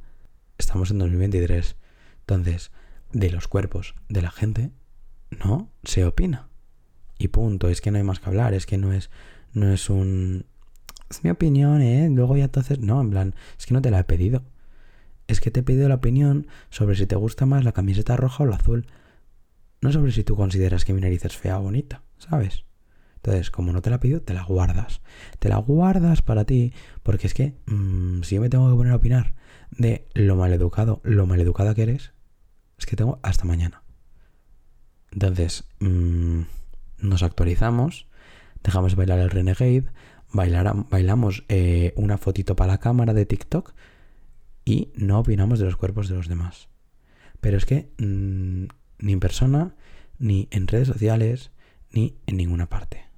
Estamos 0.58 0.92
en 0.92 1.00
2023. 1.00 1.76
Entonces, 2.20 2.72
de 3.12 3.32
los 3.32 3.48
cuerpos 3.48 3.96
de 4.08 4.22
la 4.22 4.30
gente, 4.30 4.72
no 5.44 5.72
se 5.84 6.06
opina. 6.06 6.50
Y 7.18 7.30
punto. 7.30 7.70
Es 7.70 7.82
que 7.82 7.90
no 7.90 7.98
hay 7.98 8.04
más 8.04 8.20
que 8.20 8.28
hablar. 8.30 8.54
Es 8.54 8.66
que 8.66 8.78
no 8.78 8.94
es, 8.94 9.10
no 9.54 9.74
es 9.74 9.90
un... 9.90 10.46
Es 11.10 11.24
mi 11.24 11.32
opinión, 11.32 11.82
¿eh? 11.82 12.08
Luego 12.12 12.38
ya 12.38 12.46
entonces... 12.46 12.80
No, 12.80 13.02
en 13.02 13.10
plan, 13.10 13.36
es 13.58 13.66
que 13.66 13.74
no 13.74 13.82
te 13.82 13.90
la 13.90 14.00
he 14.00 14.04
pedido. 14.04 14.44
Es 15.28 15.42
que 15.42 15.50
te 15.50 15.62
he 15.62 15.64
pedido 15.64 15.90
la 15.90 15.96
opinión 15.96 16.48
sobre 16.70 16.96
si 16.96 17.08
te 17.08 17.16
gusta 17.16 17.48
más 17.48 17.64
la 17.64 17.72
camiseta 17.72 18.16
roja 18.16 18.44
o 18.44 18.48
la 18.48 18.58
azul. 18.58 18.86
No 19.82 19.92
sobre 19.92 20.12
si 20.12 20.24
tú 20.24 20.36
consideras 20.36 20.86
que 20.86 20.94
mi 20.94 21.02
nariz 21.02 21.26
es 21.26 21.36
fea 21.36 21.58
o 21.58 21.64
bonita, 21.64 22.04
¿sabes? 22.18 22.66
Entonces, 23.20 23.52
como 23.52 23.74
no 23.74 23.82
te 23.82 23.90
la 23.90 24.00
pido, 24.00 24.22
te 24.22 24.34
la 24.34 24.44
guardas. 24.44 25.02
Te 25.40 25.50
la 25.50 25.58
guardas 25.58 26.22
para 26.22 26.46
ti, 26.46 26.74
porque 27.04 27.28
es 27.28 27.34
que 27.34 27.58
mmm, 27.66 28.22
si 28.22 28.36
yo 28.36 28.42
me 28.42 28.50
tengo 28.50 28.70
que 28.70 28.76
poner 28.76 28.94
a 28.94 28.96
opinar 28.96 29.34
de 29.72 30.08
lo 30.14 30.36
maleducado, 30.38 31.02
lo 31.04 31.26
maleducada 31.26 31.76
que 31.76 31.84
eres, 31.84 32.14
es 32.78 32.86
que 32.86 32.96
tengo 32.96 33.20
hasta 33.22 33.44
mañana. 33.44 33.84
Entonces, 35.12 35.66
mmm, 35.80 36.44
nos 37.00 37.24
actualizamos, 37.24 38.08
dejamos 38.64 38.96
bailar 38.96 39.20
el 39.20 39.30
Renegade, 39.30 39.86
bailamos 40.32 41.44
eh, 41.50 41.94
una 41.98 42.18
fotito 42.18 42.56
para 42.56 42.74
la 42.74 42.80
cámara 42.80 43.14
de 43.14 43.26
TikTok 43.26 43.74
y 44.64 44.94
no 44.96 45.20
opinamos 45.20 45.60
de 45.60 45.66
los 45.66 45.76
cuerpos 45.76 46.08
de 46.08 46.16
los 46.16 46.30
demás. 46.30 46.70
Pero 47.42 47.58
es 47.58 47.66
que 47.66 47.92
mmm, 47.98 48.66
ni 49.00 49.12
en 49.12 49.20
persona, 49.20 49.76
ni 50.20 50.48
en 50.52 50.68
redes 50.68 50.88
sociales, 50.88 51.52
ni 51.92 52.18
en 52.28 52.38
ninguna 52.38 52.70
parte. 52.70 53.09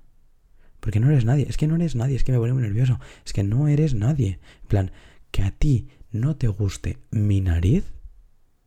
Porque 0.81 0.99
no 0.99 1.09
eres 1.09 1.25
nadie, 1.25 1.45
es 1.47 1.57
que 1.57 1.67
no 1.67 1.75
eres 1.75 1.95
nadie, 1.95 2.15
es 2.15 2.23
que 2.23 2.31
me 2.31 2.39
pone 2.39 2.53
muy 2.53 2.63
nervioso, 2.63 2.99
es 3.23 3.31
que 3.33 3.43
no 3.43 3.67
eres 3.67 3.93
nadie. 3.93 4.39
En 4.63 4.67
plan, 4.67 4.91
que 5.29 5.43
a 5.43 5.51
ti 5.51 5.87
no 6.11 6.35
te 6.35 6.47
guste 6.47 6.97
mi 7.11 7.39
nariz 7.39 7.93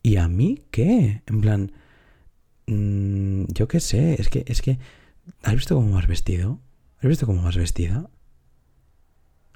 y 0.01 0.15
a 0.15 0.27
mí 0.27 0.63
qué? 0.71 1.21
En 1.27 1.41
plan, 1.41 1.71
mmm, 2.67 3.43
yo 3.49 3.67
qué 3.67 3.81
sé, 3.81 4.19
es 4.19 4.29
que, 4.29 4.45
es 4.47 4.61
que, 4.61 4.79
¿has 5.43 5.55
visto 5.55 5.75
cómo 5.75 5.93
vas 5.93 6.07
vestido? 6.07 6.59
¿Has 6.99 7.09
visto 7.09 7.25
cómo 7.25 7.43
vas 7.43 7.57
vestida? 7.57 8.09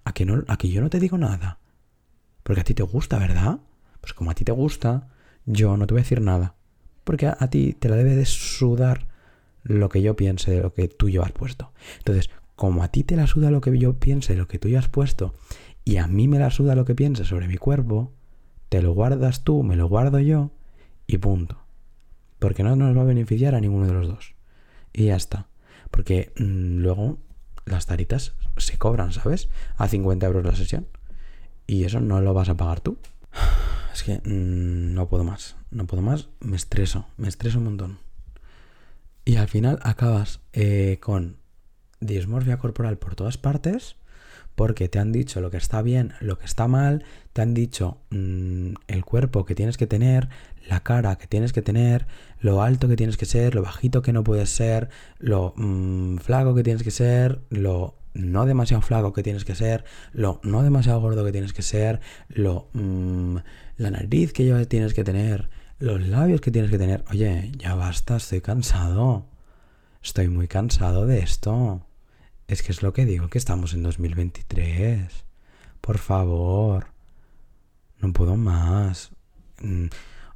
¿A 0.03 0.13
que, 0.13 0.25
no, 0.25 0.43
a 0.47 0.57
yo 0.57 0.81
no 0.81 0.89
te 0.89 0.99
digo 0.99 1.17
nada. 1.17 1.59
Porque 2.43 2.61
a 2.61 2.63
ti 2.65 2.73
te 2.73 2.83
gusta, 2.83 3.19
¿verdad? 3.19 3.59
Pues 4.01 4.13
como 4.13 4.31
a 4.31 4.35
ti 4.35 4.43
te 4.43 4.51
gusta, 4.51 5.07
yo 5.45 5.77
no 5.77 5.87
te 5.87 5.93
voy 5.93 6.01
a 6.01 6.03
decir 6.03 6.19
nada. 6.19 6.55
Porque 7.05 7.27
a, 7.27 7.37
a 7.39 7.49
ti 7.49 7.73
te 7.79 7.87
la 7.87 7.95
debe 7.95 8.15
de 8.15 8.25
sudar 8.25 9.07
lo 9.63 9.89
que 9.89 10.01
yo 10.01 10.15
piense 10.15 10.51
de 10.51 10.61
lo 10.61 10.73
que 10.73 10.87
tú 10.87 11.09
has 11.21 11.31
puesto. 11.31 11.71
Entonces, 11.99 12.29
como 12.59 12.83
a 12.83 12.89
ti 12.89 13.05
te 13.05 13.15
la 13.15 13.25
suda 13.25 13.51
lo 13.51 13.61
que 13.61 13.79
yo 13.79 13.99
piense, 13.99 14.35
lo 14.35 14.49
que 14.49 14.59
tú 14.59 14.67
ya 14.67 14.79
has 14.79 14.89
puesto, 14.89 15.33
y 15.85 15.95
a 15.95 16.07
mí 16.07 16.27
me 16.27 16.39
la 16.39 16.51
suda 16.51 16.75
lo 16.75 16.83
que 16.83 16.93
piense 16.93 17.23
sobre 17.23 17.47
mi 17.47 17.55
cuerpo, 17.55 18.11
te 18.67 18.81
lo 18.81 18.91
guardas 18.91 19.45
tú, 19.45 19.63
me 19.63 19.77
lo 19.77 19.87
guardo 19.87 20.19
yo, 20.19 20.51
y 21.07 21.19
punto. 21.19 21.57
Porque 22.37 22.63
no 22.63 22.75
nos 22.75 22.97
va 22.97 23.03
a 23.03 23.05
beneficiar 23.05 23.55
a 23.55 23.61
ninguno 23.61 23.87
de 23.87 23.93
los 23.93 24.09
dos. 24.09 24.35
Y 24.91 25.05
ya 25.05 25.15
está. 25.15 25.47
Porque 25.89 26.33
mmm, 26.35 26.81
luego 26.81 27.19
las 27.63 27.85
taritas 27.85 28.33
se 28.57 28.77
cobran, 28.77 29.13
¿sabes? 29.13 29.47
A 29.77 29.87
50 29.87 30.25
euros 30.25 30.43
la 30.43 30.57
sesión. 30.57 30.85
Y 31.65 31.85
eso 31.85 32.01
no 32.01 32.19
lo 32.19 32.33
vas 32.33 32.49
a 32.49 32.57
pagar 32.57 32.81
tú. 32.81 32.97
Es 33.93 34.03
que 34.03 34.17
mmm, 34.17 34.93
no 34.93 35.07
puedo 35.07 35.23
más. 35.23 35.55
No 35.71 35.87
puedo 35.87 36.03
más. 36.03 36.27
Me 36.41 36.57
estreso. 36.57 37.07
Me 37.15 37.29
estreso 37.29 37.59
un 37.59 37.63
montón. 37.63 37.99
Y 39.23 39.37
al 39.37 39.47
final 39.47 39.79
acabas 39.81 40.41
eh, 40.51 40.97
con 41.01 41.38
dismorfia 41.99 42.57
corporal 42.57 42.97
por 42.97 43.15
todas 43.15 43.37
partes 43.37 43.95
porque 44.59 44.89
te 44.89 44.99
han 44.99 45.13
dicho 45.13 45.39
lo 45.39 45.51
que 45.51 45.55
está 45.57 45.81
bien, 45.81 46.13
lo 46.19 46.37
que 46.37 46.43
está 46.43 46.67
mal, 46.67 47.05
te 47.31 47.41
han 47.41 47.53
dicho 47.53 48.01
mmm, 48.09 48.73
el 48.87 49.05
cuerpo 49.05 49.45
que 49.45 49.55
tienes 49.55 49.77
que 49.77 49.87
tener, 49.87 50.27
la 50.67 50.81
cara 50.81 51.17
que 51.17 51.27
tienes 51.27 51.53
que 51.53 51.61
tener, 51.61 52.07
lo 52.41 52.61
alto 52.61 52.89
que 52.89 52.97
tienes 52.97 53.15
que 53.15 53.25
ser, 53.25 53.55
lo 53.55 53.61
bajito 53.61 54.01
que 54.01 54.11
no 54.11 54.21
puedes 54.21 54.49
ser, 54.49 54.89
lo 55.17 55.53
mmm, 55.55 56.17
flaco 56.17 56.55
que 56.55 56.63
tienes 56.63 56.83
que 56.83 56.91
ser, 56.91 57.39
lo 57.49 57.95
no 58.13 58.45
demasiado 58.45 58.81
flaco 58.81 59.13
que 59.13 59.23
tienes 59.23 59.45
que 59.45 59.55
ser, 59.55 59.85
lo 60.11 60.41
no 60.43 60.61
demasiado 60.61 60.99
gordo 60.99 61.23
que 61.23 61.31
tienes 61.31 61.53
que 61.53 61.61
ser, 61.61 62.01
lo 62.27 62.67
mmm, 62.73 63.37
la 63.77 63.91
nariz 63.91 64.33
que 64.33 64.65
tienes 64.65 64.93
que 64.93 65.03
tener, 65.05 65.49
los 65.79 66.05
labios 66.05 66.41
que 66.41 66.51
tienes 66.51 66.69
que 66.69 66.77
tener. 66.77 67.05
Oye, 67.09 67.51
ya 67.57 67.75
basta, 67.75 68.17
estoy 68.17 68.41
cansado. 68.41 69.25
Estoy 70.03 70.27
muy 70.27 70.47
cansado 70.49 71.05
de 71.05 71.19
esto. 71.19 71.85
Es 72.49 72.63
que 72.63 72.71
es 72.71 72.81
lo 72.81 72.93
que 72.93 73.05
digo, 73.05 73.27
que 73.27 73.37
estamos 73.37 73.75
en 73.75 73.83
2023. 73.83 75.23
Por 75.81 75.99
favor. 75.99 76.87
No 77.99 78.11
puedo 78.11 78.37
más. 78.37 79.11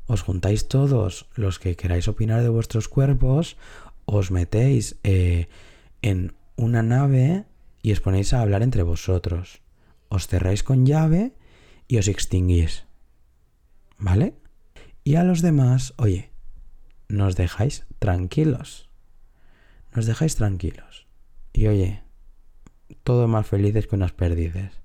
Os 0.05 0.21
juntáis 0.21 0.67
todos 0.67 1.25
los 1.33 1.57
que 1.57 1.75
queráis 1.75 2.07
opinar 2.07 2.43
de 2.43 2.49
vuestros 2.49 2.87
cuerpos, 2.87 3.57
os 4.05 4.29
metéis 4.29 4.97
eh, 5.01 5.47
en 6.03 6.35
una 6.55 6.83
nave 6.83 7.45
y 7.81 7.93
os 7.93 7.99
ponéis 7.99 8.31
a 8.33 8.41
hablar 8.41 8.61
entre 8.61 8.83
vosotros. 8.83 9.61
Os 10.07 10.27
cerráis 10.27 10.61
con 10.61 10.85
llave 10.85 11.33
y 11.87 11.97
os 11.97 12.07
extinguís. 12.07 12.85
¿Vale? 13.97 14.35
Y 15.03 15.15
a 15.15 15.23
los 15.23 15.41
demás, 15.41 15.95
oye, 15.97 16.29
nos 17.07 17.35
dejáis 17.35 17.87
tranquilos. 17.97 18.87
Nos 19.95 20.05
dejáis 20.05 20.35
tranquilos. 20.35 21.02
Y 21.53 21.67
oye, 21.67 22.01
todo 23.03 23.27
más 23.27 23.45
felices 23.45 23.87
que 23.87 23.95
unas 23.95 24.11
perdices. 24.11 24.81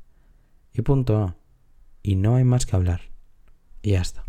Y 0.72 0.82
punto. 0.82 1.34
Y 2.02 2.16
no 2.16 2.36
hay 2.36 2.44
más 2.44 2.66
que 2.66 2.76
hablar. 2.76 3.00
Y 3.82 3.92
ya 3.92 4.02
está. 4.02 4.24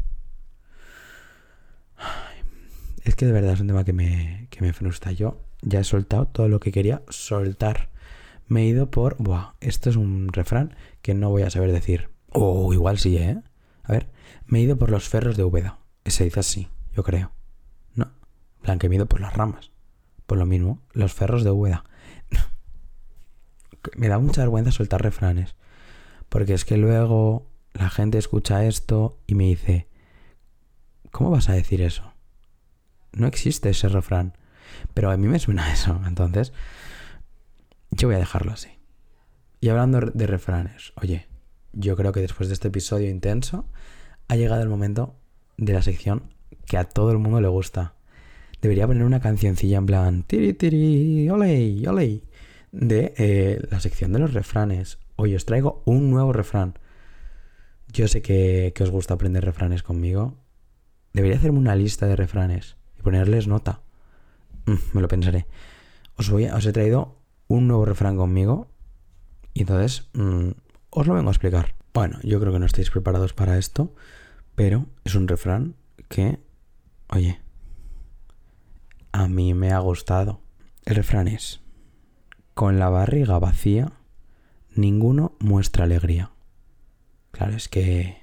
Es 3.03 3.15
que 3.15 3.25
de 3.25 3.31
verdad 3.33 3.53
es 3.53 3.59
un 3.59 3.67
tema 3.67 3.83
que 3.83 3.93
me, 3.93 4.47
que 4.49 4.61
me 4.61 4.73
frustra. 4.73 5.11
Yo 5.11 5.41
ya 5.61 5.81
he 5.81 5.83
soltado 5.83 6.27
todo 6.27 6.47
lo 6.47 6.59
que 6.59 6.71
quería 6.71 7.03
soltar. 7.09 7.89
Me 8.47 8.63
he 8.63 8.67
ido 8.67 8.89
por... 8.89 9.17
Buah, 9.19 9.53
esto 9.59 9.89
es 9.89 9.95
un 9.95 10.29
refrán 10.31 10.75
que 11.01 11.13
no 11.13 11.29
voy 11.29 11.43
a 11.43 11.49
saber 11.49 11.71
decir. 11.71 12.09
O 12.31 12.67
oh, 12.67 12.73
igual 12.73 12.97
sí, 12.97 13.17
¿eh? 13.17 13.41
A 13.83 13.91
ver, 13.91 14.09
me 14.45 14.59
he 14.59 14.61
ido 14.61 14.77
por 14.77 14.91
los 14.91 15.09
ferros 15.09 15.37
de 15.37 15.43
Úbeda. 15.43 15.79
Se 16.05 16.23
dice 16.23 16.39
así, 16.39 16.67
yo 16.95 17.03
creo. 17.03 17.31
No, 17.95 18.11
plan 18.61 18.79
que 18.79 18.87
me 18.87 18.95
he 18.95 18.97
ido 18.97 19.07
por 19.07 19.19
las 19.19 19.33
ramas. 19.33 19.71
Por 20.25 20.37
lo 20.37 20.45
mismo, 20.45 20.81
los 20.93 21.13
ferros 21.13 21.43
de 21.43 21.51
Úbeda 21.51 21.83
me 23.95 24.07
da 24.07 24.19
mucha 24.19 24.41
vergüenza 24.41 24.71
soltar 24.71 25.01
refranes. 25.01 25.55
Porque 26.29 26.53
es 26.53 26.65
que 26.65 26.77
luego 26.77 27.47
la 27.73 27.89
gente 27.89 28.17
escucha 28.17 28.65
esto 28.65 29.17
y 29.25 29.35
me 29.35 29.45
dice, 29.45 29.87
¿cómo 31.11 31.31
vas 31.31 31.49
a 31.49 31.53
decir 31.53 31.81
eso? 31.81 32.13
No 33.11 33.27
existe 33.27 33.69
ese 33.69 33.89
refrán. 33.89 34.37
Pero 34.93 35.11
a 35.11 35.17
mí 35.17 35.27
me 35.27 35.39
suena 35.39 35.73
eso. 35.73 35.99
Entonces, 36.05 36.53
yo 37.91 38.07
voy 38.07 38.15
a 38.15 38.19
dejarlo 38.19 38.51
así. 38.51 38.69
Y 39.61 39.69
hablando 39.69 39.99
de 39.99 40.27
refranes, 40.27 40.93
oye, 40.95 41.27
yo 41.73 41.95
creo 41.95 42.11
que 42.11 42.21
después 42.21 42.47
de 42.49 42.53
este 42.53 42.69
episodio 42.69 43.09
intenso, 43.09 43.65
ha 44.27 44.35
llegado 44.35 44.61
el 44.61 44.69
momento 44.69 45.15
de 45.57 45.73
la 45.73 45.81
sección 45.81 46.33
que 46.65 46.77
a 46.77 46.85
todo 46.85 47.11
el 47.11 47.17
mundo 47.17 47.41
le 47.41 47.47
gusta. 47.47 47.95
Debería 48.61 48.87
poner 48.87 49.03
una 49.03 49.19
cancioncilla 49.19 49.77
en 49.77 49.85
plan, 49.85 50.23
tiri 50.23 50.53
tiri, 50.53 51.29
ole, 51.29 51.87
ole 51.87 52.21
de 52.71 53.13
eh, 53.17 53.61
la 53.69 53.79
sección 53.79 54.13
de 54.13 54.19
los 54.19 54.33
refranes. 54.33 54.99
Hoy 55.15 55.35
os 55.35 55.45
traigo 55.45 55.81
un 55.85 56.09
nuevo 56.11 56.33
refrán. 56.33 56.77
Yo 57.91 58.07
sé 58.07 58.21
que, 58.21 58.71
que, 58.75 58.83
os 58.83 58.91
gusta 58.91 59.15
aprender 59.15 59.43
refranes 59.43 59.83
conmigo. 59.83 60.37
Debería 61.13 61.37
hacerme 61.37 61.57
una 61.57 61.75
lista 61.75 62.05
de 62.05 62.15
refranes 62.15 62.77
y 62.97 63.01
ponerles 63.01 63.47
nota. 63.47 63.81
Mm, 64.65 64.75
me 64.93 65.01
lo 65.01 65.07
pensaré. 65.07 65.47
Os, 66.15 66.29
voy 66.29 66.45
a, 66.45 66.55
os 66.55 66.65
he 66.65 66.73
traído 66.73 67.17
un 67.47 67.67
nuevo 67.67 67.85
refrán 67.85 68.17
conmigo 68.17 68.69
y 69.53 69.61
entonces 69.61 70.09
mm, 70.13 70.49
os 70.91 71.07
lo 71.07 71.13
vengo 71.13 71.29
a 71.29 71.31
explicar. 71.31 71.75
Bueno, 71.93 72.19
yo 72.23 72.39
creo 72.39 72.53
que 72.53 72.59
no 72.59 72.65
estáis 72.65 72.91
preparados 72.91 73.33
para 73.33 73.57
esto, 73.57 73.95
pero 74.55 74.85
es 75.03 75.15
un 75.15 75.27
refrán 75.27 75.75
que, 76.07 76.39
oye, 77.09 77.41
a 79.11 79.27
mí 79.27 79.53
me 79.53 79.71
ha 79.71 79.79
gustado. 79.79 80.41
El 80.85 80.95
refrán 80.95 81.27
es, 81.27 81.61
con 82.59 82.77
la 82.77 82.89
barriga 82.89 83.39
vacía, 83.39 83.93
ninguno 84.75 85.31
muestra 85.39 85.85
alegría. 85.85 86.31
Claro, 87.31 87.55
es 87.55 87.69
que 87.69 88.17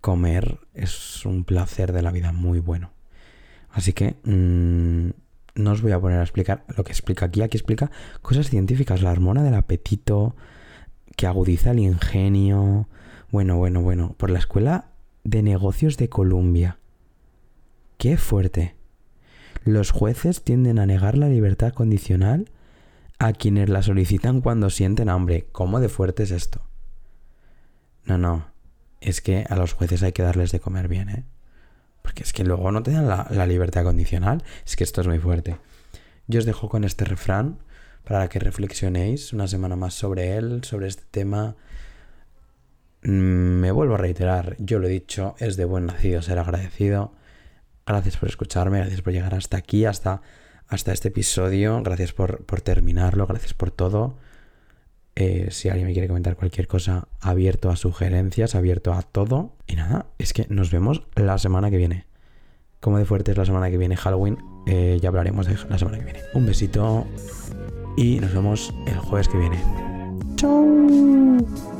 comer 0.00 0.60
es 0.72 1.26
un 1.26 1.42
placer 1.42 1.90
de 1.90 2.02
la 2.02 2.12
vida 2.12 2.30
muy 2.30 2.60
bueno. 2.60 2.92
Así 3.70 3.92
que, 3.92 4.14
mmm, 4.22 5.08
no 5.56 5.72
os 5.72 5.82
voy 5.82 5.90
a 5.90 5.98
poner 5.98 6.20
a 6.20 6.22
explicar 6.22 6.62
lo 6.76 6.84
que 6.84 6.92
explica 6.92 7.26
aquí. 7.26 7.42
Aquí 7.42 7.56
explica 7.56 7.90
cosas 8.22 8.50
científicas. 8.50 9.02
La 9.02 9.10
hormona 9.10 9.42
del 9.42 9.54
apetito, 9.54 10.36
que 11.16 11.26
agudiza 11.26 11.72
el 11.72 11.80
ingenio. 11.80 12.88
Bueno, 13.32 13.56
bueno, 13.56 13.82
bueno. 13.82 14.14
Por 14.16 14.30
la 14.30 14.38
Escuela 14.38 14.90
de 15.24 15.42
Negocios 15.42 15.96
de 15.96 16.08
Columbia. 16.08 16.78
Qué 17.98 18.16
fuerte. 18.16 18.75
Los 19.66 19.90
jueces 19.90 20.44
tienden 20.44 20.78
a 20.78 20.86
negar 20.86 21.18
la 21.18 21.28
libertad 21.28 21.72
condicional 21.72 22.52
a 23.18 23.32
quienes 23.32 23.68
la 23.68 23.82
solicitan 23.82 24.40
cuando 24.40 24.70
sienten 24.70 25.08
hambre. 25.08 25.48
¿Cómo 25.50 25.80
de 25.80 25.88
fuerte 25.88 26.22
es 26.22 26.30
esto? 26.30 26.62
No, 28.04 28.16
no. 28.16 28.46
Es 29.00 29.20
que 29.20 29.44
a 29.50 29.56
los 29.56 29.72
jueces 29.72 30.04
hay 30.04 30.12
que 30.12 30.22
darles 30.22 30.52
de 30.52 30.60
comer 30.60 30.86
bien, 30.86 31.08
¿eh? 31.08 31.24
Porque 32.00 32.22
es 32.22 32.32
que 32.32 32.44
luego 32.44 32.70
no 32.70 32.84
te 32.84 32.92
dan 32.92 33.08
la, 33.08 33.46
libertad 33.48 33.82
condicional. 33.82 34.44
Es 34.64 34.76
que 34.76 34.84
esto 34.84 35.00
es 35.00 35.08
muy 35.08 35.18
fuerte. 35.18 35.56
Yo 36.28 36.38
os 36.38 36.46
dejo 36.46 36.68
con 36.68 36.84
este 36.84 37.04
refrán 37.04 37.58
para 38.04 38.28
que 38.28 38.38
reflexionéis 38.38 39.32
una 39.32 39.48
semana 39.48 39.74
más 39.74 39.94
sobre 39.94 40.36
él, 40.36 40.62
sobre 40.62 40.86
este 40.86 41.02
tema. 41.10 41.56
Mm, 43.02 43.58
me 43.58 43.72
vuelvo 43.72 43.94
a 43.94 43.98
reiterar, 43.98 44.54
yo 44.60 44.78
lo 44.78 44.86
he 44.86 44.90
dicho, 44.90 45.34
es 45.40 45.56
de 45.56 45.64
buen 45.64 45.86
nacido 45.86 46.22
ser 46.22 46.38
agradecido. 46.38 47.16
Gracias 47.86 48.16
por 48.16 48.28
escucharme, 48.28 48.78
gracias 48.78 49.00
por 49.00 49.12
llegar 49.12 49.34
hasta 49.34 49.56
aquí, 49.56 49.84
hasta, 49.84 50.20
hasta 50.66 50.92
este 50.92 51.08
episodio, 51.08 51.80
gracias 51.82 52.12
por, 52.12 52.44
por 52.44 52.60
terminarlo, 52.60 53.26
gracias 53.28 53.54
por 53.54 53.70
todo. 53.70 54.16
Eh, 55.14 55.48
si 55.50 55.68
alguien 55.68 55.86
me 55.86 55.92
quiere 55.92 56.08
comentar 56.08 56.36
cualquier 56.36 56.66
cosa, 56.66 57.06
abierto 57.20 57.70
a 57.70 57.76
sugerencias, 57.76 58.54
abierto 58.54 58.92
a 58.92 59.02
todo. 59.02 59.54
Y 59.68 59.76
nada, 59.76 60.06
es 60.18 60.32
que 60.32 60.46
nos 60.50 60.70
vemos 60.72 61.04
la 61.14 61.38
semana 61.38 61.70
que 61.70 61.76
viene. 61.78 62.06
Como 62.80 62.98
de 62.98 63.04
fuerte 63.04 63.30
es 63.30 63.38
la 63.38 63.46
semana 63.46 63.70
que 63.70 63.78
viene 63.78 63.96
Halloween, 63.96 64.38
eh, 64.66 64.98
ya 65.00 65.08
hablaremos 65.08 65.46
de 65.46 65.56
la 65.70 65.78
semana 65.78 65.98
que 65.98 66.04
viene. 66.04 66.20
Un 66.34 66.44
besito 66.44 67.06
y 67.96 68.20
nos 68.20 68.34
vemos 68.34 68.74
el 68.86 68.98
jueves 68.98 69.28
que 69.28 69.38
viene. 69.38 69.62
¡Chao! 70.34 71.75